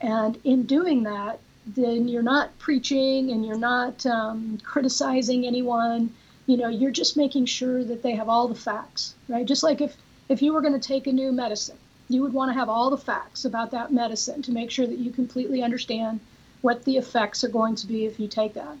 And 0.00 0.38
in 0.44 0.64
doing 0.64 1.02
that, 1.04 1.38
then 1.66 2.08
you're 2.08 2.22
not 2.22 2.56
preaching 2.58 3.30
and 3.30 3.44
you're 3.44 3.58
not 3.58 4.06
um, 4.06 4.58
criticizing 4.62 5.46
anyone. 5.46 6.14
You 6.46 6.56
know, 6.56 6.68
you're 6.68 6.90
just 6.90 7.16
making 7.16 7.46
sure 7.46 7.84
that 7.84 8.02
they 8.02 8.12
have 8.12 8.28
all 8.28 8.48
the 8.48 8.54
facts, 8.54 9.14
right? 9.28 9.44
Just 9.44 9.62
like 9.62 9.80
if, 9.80 9.96
if 10.28 10.42
you 10.42 10.52
were 10.52 10.60
going 10.60 10.78
to 10.78 10.88
take 10.88 11.06
a 11.06 11.12
new 11.12 11.32
medicine, 11.32 11.78
you 12.08 12.22
would 12.22 12.32
want 12.32 12.50
to 12.50 12.58
have 12.58 12.68
all 12.68 12.90
the 12.90 12.96
facts 12.96 13.44
about 13.44 13.70
that 13.70 13.92
medicine 13.92 14.42
to 14.42 14.52
make 14.52 14.70
sure 14.70 14.86
that 14.86 14.98
you 14.98 15.10
completely 15.10 15.62
understand 15.62 16.20
what 16.60 16.84
the 16.84 16.96
effects 16.96 17.44
are 17.44 17.48
going 17.48 17.74
to 17.76 17.86
be 17.86 18.04
if 18.04 18.18
you 18.18 18.28
take 18.28 18.54
that. 18.54 18.76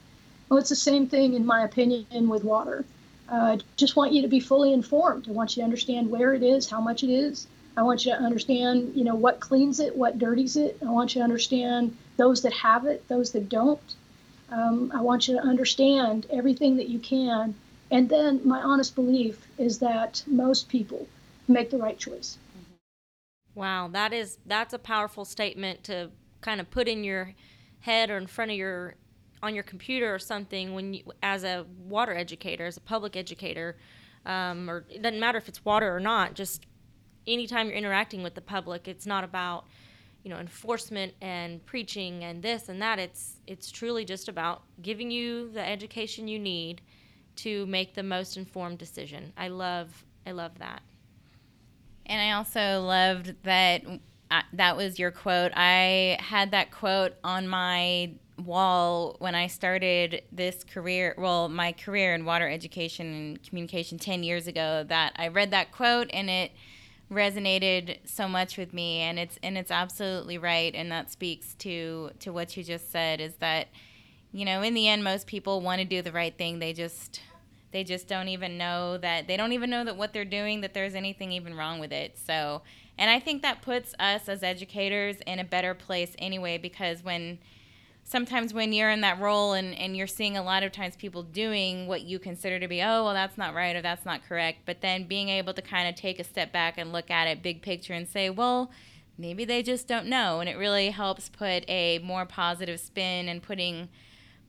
Well, 0.48 0.58
it's 0.58 0.70
the 0.70 0.76
same 0.76 1.06
thing, 1.06 1.34
in 1.34 1.44
my 1.44 1.62
opinion, 1.62 2.28
with 2.28 2.44
water. 2.44 2.84
Uh, 3.28 3.58
just 3.76 3.96
want 3.96 4.12
you 4.12 4.22
to 4.22 4.28
be 4.28 4.40
fully 4.40 4.72
informed. 4.72 5.28
I 5.28 5.32
want 5.32 5.56
you 5.56 5.60
to 5.60 5.64
understand 5.64 6.10
where 6.10 6.32
it 6.32 6.42
is, 6.42 6.70
how 6.70 6.80
much 6.80 7.02
it 7.02 7.10
is. 7.10 7.46
I 7.76 7.82
want 7.82 8.04
you 8.04 8.12
to 8.12 8.18
understand, 8.18 8.92
you 8.94 9.04
know, 9.04 9.14
what 9.14 9.40
cleans 9.40 9.78
it, 9.78 9.94
what 9.94 10.18
dirties 10.18 10.56
it. 10.56 10.78
I 10.82 10.90
want 10.90 11.14
you 11.14 11.20
to 11.20 11.24
understand 11.24 11.96
those 12.16 12.42
that 12.42 12.52
have 12.54 12.86
it, 12.86 13.06
those 13.08 13.32
that 13.32 13.48
don't. 13.48 13.94
Um, 14.50 14.90
I 14.94 15.02
want 15.02 15.28
you 15.28 15.34
to 15.34 15.42
understand 15.42 16.26
everything 16.30 16.76
that 16.78 16.88
you 16.88 16.98
can. 16.98 17.54
And 17.90 18.08
then 18.08 18.40
my 18.44 18.60
honest 18.62 18.94
belief 18.94 19.46
is 19.58 19.78
that 19.78 20.22
most 20.26 20.68
people 20.68 21.06
make 21.48 21.70
the 21.70 21.78
right 21.78 21.98
choice. 21.98 22.38
Wow, 23.54 23.88
that 23.88 24.12
is 24.12 24.38
that's 24.46 24.72
a 24.72 24.78
powerful 24.78 25.24
statement 25.24 25.82
to 25.84 26.10
kind 26.40 26.60
of 26.60 26.70
put 26.70 26.88
in 26.88 27.02
your 27.02 27.34
head 27.80 28.10
or 28.10 28.16
in 28.16 28.26
front 28.26 28.50
of 28.50 28.56
your 28.56 28.94
on 29.42 29.54
your 29.54 29.64
computer 29.64 30.12
or 30.14 30.18
something 30.18 30.74
when 30.74 30.94
you, 30.94 31.02
as 31.22 31.44
a 31.44 31.64
water 31.86 32.14
educator, 32.14 32.66
as 32.66 32.76
a 32.76 32.80
public 32.80 33.16
educator, 33.16 33.76
um, 34.26 34.68
or 34.68 34.84
it 34.90 35.02
doesn't 35.02 35.20
matter 35.20 35.38
if 35.38 35.48
it's 35.48 35.64
water 35.64 35.94
or 35.94 36.00
not. 36.00 36.34
Just 36.34 36.66
anytime 37.26 37.68
you're 37.68 37.76
interacting 37.76 38.22
with 38.22 38.34
the 38.34 38.40
public, 38.40 38.88
it's 38.88 39.06
not 39.06 39.24
about 39.24 39.64
you 40.24 40.30
know 40.30 40.38
enforcement 40.38 41.14
and 41.20 41.64
preaching 41.66 42.24
and 42.24 42.42
this 42.42 42.68
and 42.68 42.82
that. 42.82 42.98
It's 42.98 43.36
it's 43.46 43.70
truly 43.70 44.04
just 44.04 44.28
about 44.28 44.62
giving 44.82 45.10
you 45.10 45.50
the 45.50 45.66
education 45.66 46.28
you 46.28 46.38
need 46.38 46.80
to 47.36 47.66
make 47.66 47.94
the 47.94 48.02
most 48.02 48.36
informed 48.36 48.78
decision. 48.78 49.32
I 49.36 49.48
love 49.48 50.04
I 50.26 50.32
love 50.32 50.58
that. 50.58 50.82
And 52.08 52.20
I 52.20 52.32
also 52.32 52.82
loved 52.82 53.34
that 53.44 53.82
uh, 54.30 54.42
that 54.52 54.76
was 54.76 54.98
your 54.98 55.10
quote. 55.10 55.52
I 55.54 56.18
had 56.20 56.50
that 56.50 56.70
quote 56.70 57.14
on 57.24 57.48
my 57.48 58.12
wall 58.38 59.16
when 59.18 59.34
I 59.34 59.46
started 59.46 60.22
this 60.30 60.64
career, 60.64 61.14
well, 61.18 61.48
my 61.48 61.72
career 61.72 62.14
in 62.14 62.24
water 62.24 62.48
education 62.48 63.06
and 63.06 63.42
communication 63.42 63.98
10 63.98 64.22
years 64.22 64.46
ago, 64.46 64.84
that 64.88 65.14
I 65.16 65.28
read 65.28 65.50
that 65.50 65.72
quote 65.72 66.08
and 66.12 66.30
it 66.30 66.52
resonated 67.10 67.98
so 68.04 68.28
much 68.28 68.56
with 68.56 68.72
me. 68.72 69.00
And 69.00 69.18
it's 69.18 69.38
and 69.42 69.56
it's 69.56 69.70
absolutely 69.70 70.38
right. 70.38 70.74
And 70.74 70.92
that 70.92 71.10
speaks 71.10 71.54
to 71.54 72.10
to 72.20 72.32
what 72.32 72.56
you 72.56 72.62
just 72.62 72.90
said 72.92 73.20
is 73.20 73.34
that 73.36 73.68
you 74.30 74.44
know 74.44 74.62
in 74.62 74.74
the 74.74 74.88
end 74.88 75.02
most 75.02 75.26
people 75.26 75.60
want 75.60 75.80
to 75.80 75.86
do 75.86 76.02
the 76.02 76.12
right 76.12 76.36
thing. 76.36 76.58
They 76.58 76.72
just 76.72 77.20
they 77.70 77.84
just 77.84 78.08
don't 78.08 78.28
even 78.28 78.56
know 78.56 78.96
that 78.98 79.26
they 79.26 79.36
don't 79.36 79.52
even 79.52 79.70
know 79.70 79.84
that 79.84 79.96
what 79.96 80.12
they're 80.12 80.24
doing 80.24 80.60
that 80.60 80.74
there's 80.74 80.94
anything 80.94 81.32
even 81.32 81.54
wrong 81.54 81.78
with 81.78 81.92
it 81.92 82.18
so 82.18 82.62
and 82.96 83.10
i 83.10 83.20
think 83.20 83.42
that 83.42 83.62
puts 83.62 83.94
us 83.98 84.28
as 84.28 84.42
educators 84.42 85.16
in 85.26 85.38
a 85.38 85.44
better 85.44 85.74
place 85.74 86.14
anyway 86.18 86.58
because 86.58 87.02
when 87.02 87.38
sometimes 88.08 88.54
when 88.54 88.72
you're 88.72 88.90
in 88.90 89.02
that 89.02 89.20
role 89.20 89.52
and, 89.52 89.74
and 89.74 89.94
you're 89.94 90.06
seeing 90.06 90.38
a 90.38 90.42
lot 90.42 90.62
of 90.62 90.72
times 90.72 90.96
people 90.96 91.22
doing 91.22 91.86
what 91.86 92.00
you 92.00 92.18
consider 92.18 92.58
to 92.58 92.66
be, 92.66 92.80
oh, 92.80 93.04
well, 93.04 93.12
that's 93.12 93.36
not 93.36 93.54
right 93.54 93.76
or 93.76 93.82
that's 93.82 94.06
not 94.06 94.26
correct, 94.26 94.60
but 94.64 94.80
then 94.80 95.04
being 95.04 95.28
able 95.28 95.52
to 95.52 95.60
kind 95.60 95.86
of 95.86 95.94
take 95.94 96.18
a 96.18 96.24
step 96.24 96.50
back 96.50 96.78
and 96.78 96.90
look 96.90 97.10
at 97.10 97.28
it 97.28 97.42
big 97.42 97.60
picture 97.60 97.92
and 97.92 98.08
say, 98.08 98.30
well, 98.30 98.70
maybe 99.18 99.44
they 99.44 99.62
just 99.62 99.86
don't 99.86 100.06
know. 100.06 100.40
And 100.40 100.48
it 100.48 100.56
really 100.56 100.88
helps 100.88 101.28
put 101.28 101.68
a 101.68 101.98
more 101.98 102.24
positive 102.24 102.80
spin 102.80 103.28
and 103.28 103.42
putting 103.42 103.90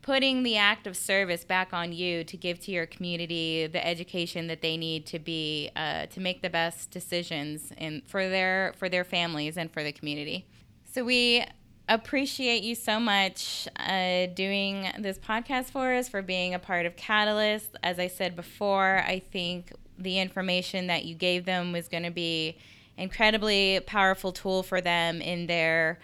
putting 0.10 0.42
the 0.42 0.58
act 0.58 0.88
of 0.88 0.98
service 0.98 1.44
back 1.44 1.72
on 1.72 1.94
you 1.94 2.24
to 2.24 2.36
give 2.36 2.60
to 2.60 2.72
your 2.72 2.88
community 2.88 3.68
the 3.68 3.86
education 3.86 4.48
that 4.48 4.60
they 4.60 4.76
need 4.76 5.06
to 5.06 5.20
be 5.20 5.70
uh, 5.76 6.08
to 6.08 6.20
make 6.20 6.42
the 6.42 6.50
best 6.50 6.90
decisions 6.90 7.72
in 7.78 8.02
for 8.08 8.28
their 8.28 8.74
for 8.80 8.90
their 8.90 9.04
families 9.04 9.56
and 9.56 9.72
for 9.72 9.84
the 9.84 9.92
community. 9.92 10.48
So 10.92 11.06
we 11.06 11.46
appreciate 11.88 12.64
you 12.64 12.74
so 12.74 13.00
much 13.00 13.68
uh, 13.76 14.26
doing 14.34 14.88
this 14.98 15.20
podcast 15.20 15.66
for 15.66 15.94
us, 15.94 16.10
for 16.10 16.24
being 16.24 16.56
a 16.56 16.60
part 16.60 16.88
of 16.88 16.96
Catalyst. 16.96 17.78
As 17.84 18.00
I 18.00 18.08
said 18.08 18.36
before, 18.36 19.04
I 19.06 19.20
think 19.20 19.72
the 20.00 20.18
information 20.18 20.88
that 20.88 21.06
you 21.06 21.14
gave 21.14 21.46
them 21.46 21.72
was 21.72 21.88
going 21.88 22.02
to 22.02 22.10
be 22.10 22.58
incredibly 22.98 23.80
powerful 23.86 24.32
tool 24.32 24.64
for 24.64 24.82
them 24.82 25.22
in 25.22 25.46
their 25.46 26.00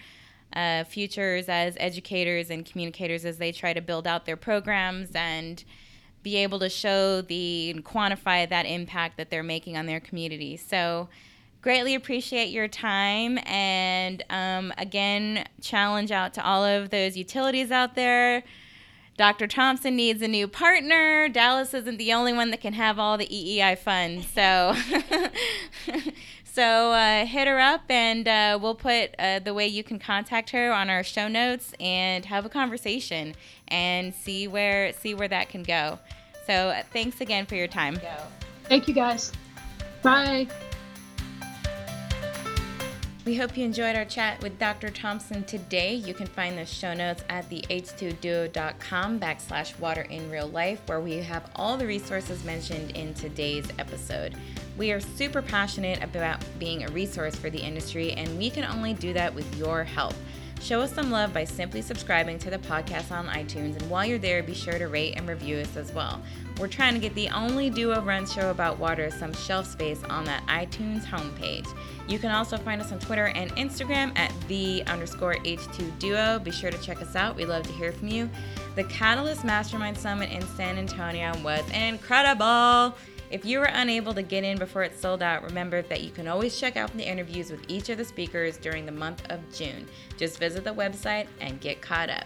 uh, 0.55 0.83
futures 0.83 1.49
as 1.49 1.75
educators 1.79 2.49
and 2.49 2.65
communicators 2.65 3.25
as 3.25 3.37
they 3.37 3.51
try 3.51 3.73
to 3.73 3.81
build 3.81 4.07
out 4.07 4.25
their 4.25 4.37
programs 4.37 5.09
and 5.13 5.63
be 6.23 6.37
able 6.37 6.59
to 6.59 6.69
show 6.69 7.21
the 7.21 7.69
and 7.69 7.85
quantify 7.85 8.47
that 8.49 8.65
impact 8.65 9.17
that 9.17 9.29
they're 9.29 9.43
making 9.43 9.77
on 9.77 9.85
their 9.85 9.99
community. 9.99 10.57
So 10.57 11.07
greatly 11.65 11.95
appreciate 11.95 12.49
your 12.49 12.67
time 12.67 13.39
and 13.47 14.23
um, 14.29 14.71
again 14.77 15.43
challenge 15.61 16.11
out 16.11 16.31
to 16.31 16.45
all 16.45 16.63
of 16.63 16.91
those 16.91 17.17
utilities 17.17 17.71
out 17.71 17.95
there 17.95 18.43
dr 19.17 19.47
thompson 19.47 19.95
needs 19.95 20.21
a 20.21 20.27
new 20.27 20.47
partner 20.47 21.27
dallas 21.27 21.73
isn't 21.73 21.97
the 21.97 22.13
only 22.13 22.31
one 22.31 22.51
that 22.51 22.61
can 22.61 22.73
have 22.73 22.99
all 22.99 23.17
the 23.17 23.25
eei 23.25 23.75
funds 23.75 24.27
so 24.27 24.75
so 26.55 26.93
uh, 26.93 27.25
hit 27.25 27.49
her 27.49 27.59
up 27.59 27.81
and 27.89 28.27
uh, 28.27 28.57
we'll 28.61 28.75
put 28.75 29.13
uh, 29.19 29.39
the 29.39 29.53
way 29.53 29.67
you 29.67 29.83
can 29.83 29.99
contact 29.99 30.51
her 30.51 30.71
on 30.71 30.89
our 30.89 31.03
show 31.03 31.27
notes 31.27 31.73
and 31.81 32.23
have 32.23 32.45
a 32.45 32.49
conversation 32.49 33.35
and 33.67 34.13
see 34.13 34.47
where 34.47 34.93
see 34.93 35.13
where 35.13 35.27
that 35.27 35.49
can 35.49 35.63
go 35.63 35.99
so 36.47 36.53
uh, 36.53 36.81
thanks 36.93 37.19
again 37.19 37.45
for 37.45 37.55
your 37.55 37.67
time 37.67 37.99
Thank 38.67 38.87
you 38.87 38.93
guys. 38.93 39.31
Bye. 40.01 40.47
We 43.25 43.33
hope 43.33 43.57
you 43.57 43.65
enjoyed 43.65 43.95
our 43.95 44.05
chat 44.05 44.39
with 44.43 44.59
Dr. 44.59 44.91
Thompson 44.91 45.43
today. 45.45 45.95
You 45.95 46.13
can 46.13 46.27
find 46.27 46.55
the 46.55 46.63
show 46.63 46.93
notes 46.93 47.23
at 47.27 47.49
the 47.49 47.61
h2duo.com 47.71 49.19
backslash 49.19 49.79
water 49.79 50.03
in 50.03 50.29
real 50.29 50.47
life, 50.47 50.79
where 50.85 50.99
we 50.99 51.13
have 51.13 51.49
all 51.55 51.75
the 51.75 51.87
resources 51.87 52.43
mentioned 52.43 52.91
in 52.91 53.15
today's 53.15 53.65
episode. 53.79 54.35
We 54.77 54.91
are 54.91 54.99
super 54.99 55.41
passionate 55.41 56.03
about 56.03 56.39
being 56.59 56.83
a 56.83 56.91
resource 56.91 57.35
for 57.35 57.49
the 57.49 57.57
industry, 57.57 58.11
and 58.11 58.37
we 58.37 58.51
can 58.51 58.63
only 58.63 58.93
do 58.93 59.11
that 59.13 59.33
with 59.33 59.57
your 59.57 59.83
help. 59.83 60.13
Show 60.65 60.81
us 60.81 60.91
some 60.91 61.11
love 61.11 61.31
by 61.31 61.43
simply 61.43 61.83
subscribing 61.83 62.39
to 62.39 62.49
the 62.49 62.57
podcast 62.57 63.11
on 63.11 63.27
iTunes, 63.27 63.79
and 63.79 63.87
while 63.87 64.03
you're 64.03 64.17
there, 64.17 64.41
be 64.41 64.55
sure 64.55 64.79
to 64.79 64.87
rate 64.87 65.13
and 65.15 65.29
review 65.29 65.57
us 65.57 65.77
as 65.77 65.93
well. 65.93 66.19
We're 66.59 66.69
trying 66.69 66.95
to 66.95 66.99
get 66.99 67.13
the 67.13 67.29
only 67.29 67.69
duo 67.69 68.01
run 68.01 68.25
show 68.25 68.49
about 68.49 68.79
water 68.79 69.11
some 69.11 69.31
shelf 69.31 69.67
space 69.67 70.03
on 70.05 70.25
that 70.25 70.43
iTunes 70.47 71.05
homepage. 71.05 71.67
You 72.07 72.17
can 72.17 72.31
also 72.31 72.57
find 72.57 72.81
us 72.81 72.91
on 72.91 72.97
Twitter 72.97 73.27
and 73.35 73.51
Instagram 73.57 74.17
at 74.17 74.33
the 74.47 74.81
underscore 74.87 75.35
H2 75.35 75.99
Duo. 75.99 76.39
Be 76.39 76.49
sure 76.49 76.71
to 76.71 76.77
check 76.79 76.99
us 76.99 77.15
out. 77.15 77.35
We'd 77.35 77.45
love 77.45 77.67
to 77.67 77.73
hear 77.73 77.91
from 77.91 78.07
you. 78.07 78.27
The 78.75 78.85
Catalyst 78.85 79.45
Mastermind 79.45 79.99
Summit 79.99 80.31
in 80.31 80.41
San 80.55 80.79
Antonio 80.79 81.31
was 81.43 81.63
incredible. 81.75 82.97
If 83.31 83.43
you 83.43 83.59
were 83.59 83.65
unable 83.65 84.13
to 84.13 84.21
get 84.21 84.43
in 84.43 84.57
before 84.57 84.83
it 84.83 84.99
sold 84.99 85.23
out, 85.23 85.43
remember 85.43 85.81
that 85.83 86.01
you 86.01 86.11
can 86.11 86.27
always 86.27 86.59
check 86.59 86.77
out 86.77 86.95
the 86.95 87.07
interviews 87.07 87.51
with 87.51 87.65
each 87.67 87.89
of 87.89 87.97
the 87.97 88.05
speakers 88.05 88.57
during 88.57 88.85
the 88.85 88.91
month 88.91 89.23
of 89.31 89.39
June. 89.53 89.87
Just 90.17 90.39
visit 90.39 90.63
the 90.63 90.73
website 90.73 91.27
and 91.41 91.59
get 91.59 91.81
caught 91.81 92.09
up. 92.09 92.25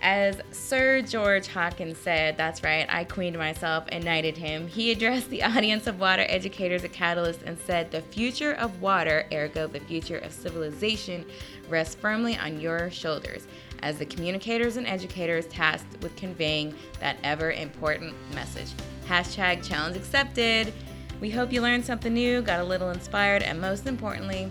As 0.00 0.38
Sir 0.50 1.00
George 1.00 1.46
Hawkins 1.46 1.96
said, 1.96 2.36
that's 2.36 2.62
right, 2.62 2.86
I 2.90 3.04
queened 3.04 3.38
myself 3.38 3.84
and 3.88 4.04
knighted 4.04 4.36
him. 4.36 4.68
He 4.68 4.92
addressed 4.92 5.30
the 5.30 5.42
audience 5.42 5.86
of 5.86 5.98
water 5.98 6.26
educators 6.28 6.84
at 6.84 6.92
Catalyst 6.92 7.42
and 7.42 7.58
said, 7.58 7.90
The 7.90 8.02
future 8.02 8.52
of 8.52 8.82
water, 8.82 9.26
ergo 9.32 9.66
the 9.66 9.80
future 9.80 10.18
of 10.18 10.32
civilization, 10.32 11.24
rests 11.68 11.94
firmly 11.94 12.36
on 12.36 12.60
your 12.60 12.90
shoulders 12.90 13.46
as 13.82 13.98
the 13.98 14.06
communicators 14.06 14.76
and 14.76 14.86
educators 14.86 15.46
tasked 15.46 16.02
with 16.02 16.14
conveying 16.16 16.74
that 17.00 17.16
ever 17.22 17.52
important 17.52 18.14
message. 18.34 18.70
Hashtag 19.08 19.66
challenge 19.66 19.96
accepted. 19.96 20.72
We 21.20 21.30
hope 21.30 21.52
you 21.52 21.60
learned 21.60 21.84
something 21.84 22.12
new, 22.12 22.42
got 22.42 22.60
a 22.60 22.64
little 22.64 22.90
inspired, 22.90 23.42
and 23.42 23.60
most 23.60 23.86
importantly, 23.86 24.50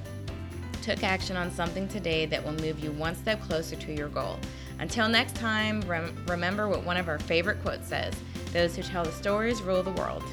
took 0.82 1.04
action 1.04 1.38
on 1.38 1.50
something 1.50 1.88
today 1.88 2.26
that 2.26 2.44
will 2.44 2.54
move 2.54 2.84
you 2.84 2.92
one 2.92 3.16
step 3.16 3.42
closer 3.42 3.76
to 3.76 3.94
your 3.94 4.10
goal. 4.10 4.38
Until 4.80 5.08
next 5.08 5.36
time, 5.36 5.82
rem- 5.82 6.16
remember 6.28 6.68
what 6.68 6.84
one 6.84 6.98
of 6.98 7.08
our 7.08 7.20
favorite 7.20 7.62
quotes 7.62 7.88
says 7.88 8.14
Those 8.52 8.76
who 8.76 8.84
tell 8.84 9.04
the 9.04 9.12
stories 9.12 9.62
rule 9.62 9.82
the 9.82 9.92
world. 9.92 10.24